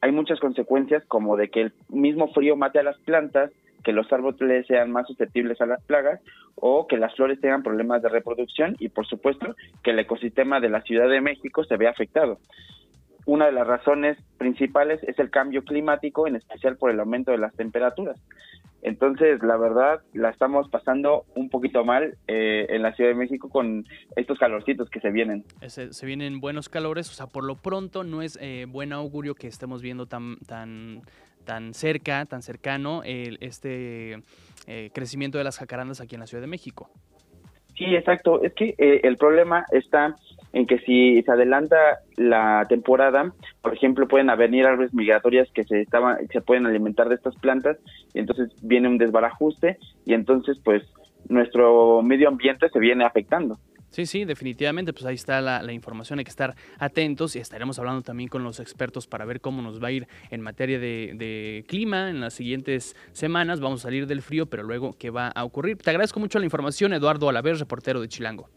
[0.00, 3.52] Hay muchas consecuencias como de que el mismo frío mate a las plantas,
[3.86, 6.20] que los árboles sean más susceptibles a las plagas
[6.56, 10.70] o que las flores tengan problemas de reproducción y por supuesto que el ecosistema de
[10.70, 12.40] la Ciudad de México se vea afectado.
[13.26, 17.38] Una de las razones principales es el cambio climático, en especial por el aumento de
[17.38, 18.20] las temperaturas.
[18.82, 23.48] Entonces, la verdad, la estamos pasando un poquito mal eh, en la Ciudad de México
[23.48, 23.84] con
[24.16, 25.44] estos calorcitos que se vienen.
[25.68, 29.46] Se, vienen buenos calores, o sea, por lo pronto no es eh, buen augurio que
[29.46, 31.02] estemos viendo tan, tan
[31.46, 34.18] tan cerca, tan cercano el, este
[34.66, 36.90] eh, crecimiento de las jacarandas aquí en la Ciudad de México.
[37.76, 38.42] Sí, exacto.
[38.42, 40.16] Es que eh, el problema está
[40.52, 41.76] en que si se adelanta
[42.16, 43.32] la temporada,
[43.62, 47.76] por ejemplo, pueden venir árboles migratorias que se estaban, se pueden alimentar de estas plantas
[48.14, 50.82] y entonces viene un desbarajuste y entonces pues
[51.28, 53.58] nuestro medio ambiente se viene afectando.
[53.90, 58.02] Sí, sí, definitivamente, pues ahí está la, información, hay que estar atentos y estaremos hablando
[58.02, 62.10] también con los expertos para ver cómo nos va a ir en materia de, clima
[62.10, 63.60] en las siguientes semanas.
[63.60, 65.78] Vamos a salir del frío, pero luego qué va a ocurrir.
[65.78, 68.48] Te agradezco mucho la información, Eduardo Alavés, reportero de Chilango.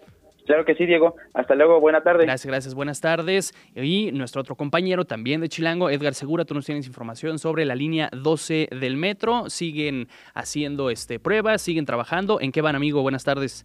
[0.50, 1.16] Claro que sí, Diego.
[1.36, 2.26] Hasta luego, buena tarde.
[2.26, 3.54] Gracias, gracias, buenas tardes.
[3.76, 7.76] Y nuestro otro compañero también de Chilango, Edgar Segura, tú nos tienes información sobre la
[7.76, 9.48] línea 12 del metro.
[9.52, 12.42] Siguen haciendo este pruebas, siguen trabajando.
[12.42, 13.04] ¿En qué van, amigo?
[13.04, 13.64] Buenas tardes.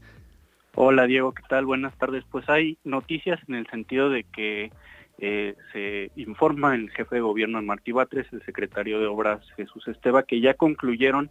[0.77, 1.67] Hola Diego, ¿qué tal?
[1.67, 2.25] Buenas tardes.
[2.29, 4.73] Pues hay noticias en el sentido de que
[5.19, 10.25] eh, se informa el jefe de gobierno Martí Batres, el secretario de Obras Jesús Esteba,
[10.25, 11.31] que ya concluyeron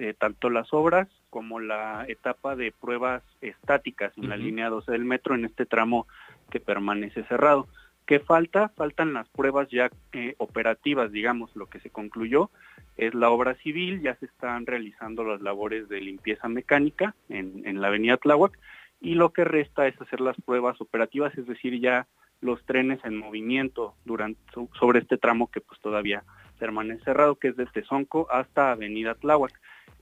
[0.00, 5.04] eh, tanto las obras como la etapa de pruebas estáticas en la línea 12 del
[5.04, 6.08] metro en este tramo
[6.50, 7.68] que permanece cerrado.
[8.06, 8.68] ¿Qué falta?
[8.70, 12.50] Faltan las pruebas ya eh, operativas, digamos, lo que se concluyó
[12.96, 17.80] es la obra civil, ya se están realizando las labores de limpieza mecánica en, en
[17.80, 18.58] la avenida Tláhuac
[19.00, 22.06] y lo que resta es hacer las pruebas operativas, es decir, ya
[22.40, 24.40] los trenes en movimiento durante
[24.78, 26.24] sobre este tramo que pues todavía
[26.58, 29.52] permanece cerrado, que es desde Sonco hasta Avenida Tláhuac.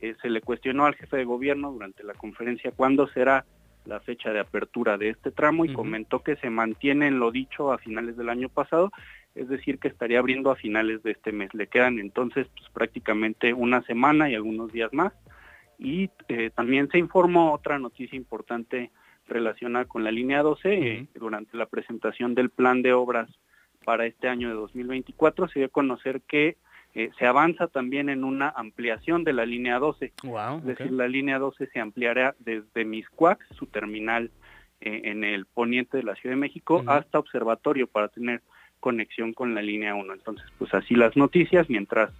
[0.00, 3.44] Eh, se le cuestionó al jefe de gobierno durante la conferencia cuándo será
[3.90, 7.72] la fecha de apertura de este tramo y comentó que se mantiene en lo dicho
[7.72, 8.92] a finales del año pasado,
[9.34, 11.52] es decir, que estaría abriendo a finales de este mes.
[11.54, 15.12] Le quedan entonces pues, prácticamente una semana y algunos días más.
[15.76, 18.92] Y eh, también se informó otra noticia importante
[19.26, 23.28] relacionada con la línea 12 eh, durante la presentación del plan de obras
[23.84, 26.58] para este año de 2024 se dio a conocer que
[26.94, 30.06] eh, se avanza también en una ampliación de la línea 12.
[30.06, 34.30] es decir, la línea 12 se ampliará desde Miscuac, su terminal
[34.80, 38.42] eh, en el poniente de la Ciudad de México, hasta Observatorio para tener
[38.80, 40.12] conexión con la línea 1.
[40.12, 42.10] Entonces, pues así las noticias, mientras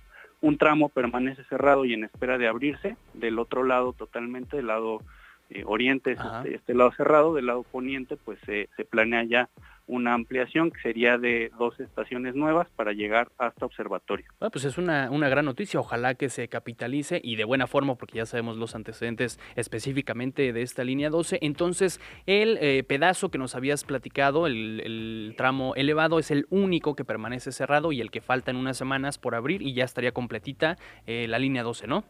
[0.41, 5.03] un tramo permanece cerrado y en espera de abrirse, del otro lado totalmente, del lado
[5.51, 9.49] eh, oriente, este, este, lado cerrado, del lado poniente, pues se planea ya
[9.91, 14.27] una ampliación que sería de dos estaciones nuevas para llegar hasta observatorio.
[14.39, 17.97] Bueno, pues es una, una gran noticia, ojalá que se capitalice y de buena forma
[17.97, 21.41] porque ya sabemos los antecedentes específicamente de esta línea 12.
[21.43, 27.05] Entonces, el eh, pedazo que nos habías platicado, el, tramo elevado, es el único que
[27.05, 30.79] permanece cerrado y el que falta en unas semanas por abrir y ya estaría completita
[31.07, 32.05] eh, la línea 12, ¿no?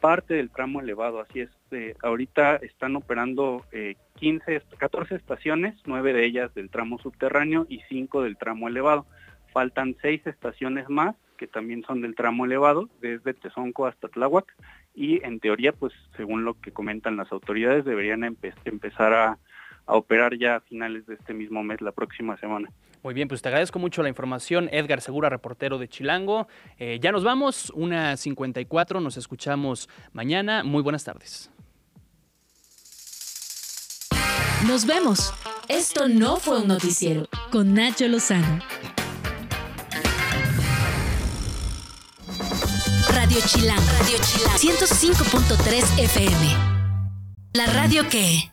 [0.00, 1.50] Parte del tramo elevado, así es.
[1.70, 3.64] Eh, ahorita están operando
[4.16, 9.06] 15, eh, 14 estaciones, 9 de ellas del tramo subterráneo y 5 del tramo elevado.
[9.52, 14.54] Faltan 6 estaciones más que también son del tramo elevado, desde Tezonco hasta Tláhuac,
[14.94, 19.38] y en teoría, pues según lo que comentan las autoridades, deberían empezar a,
[19.90, 22.70] a operar ya a finales de este mismo mes, la próxima semana.
[23.02, 26.48] Muy bien, pues te agradezco mucho la información, Edgar Segura, reportero de Chilango.
[26.78, 30.62] Eh, ya nos vamos, una 54, nos escuchamos mañana.
[30.62, 31.50] Muy buenas tardes.
[34.68, 35.32] Nos vemos.
[35.68, 38.60] Esto no fue un noticiero con Nacho Lozano.
[43.08, 46.70] Radio Chilango, Radio Chilango, 105.3 FM.
[47.54, 48.50] La radio que...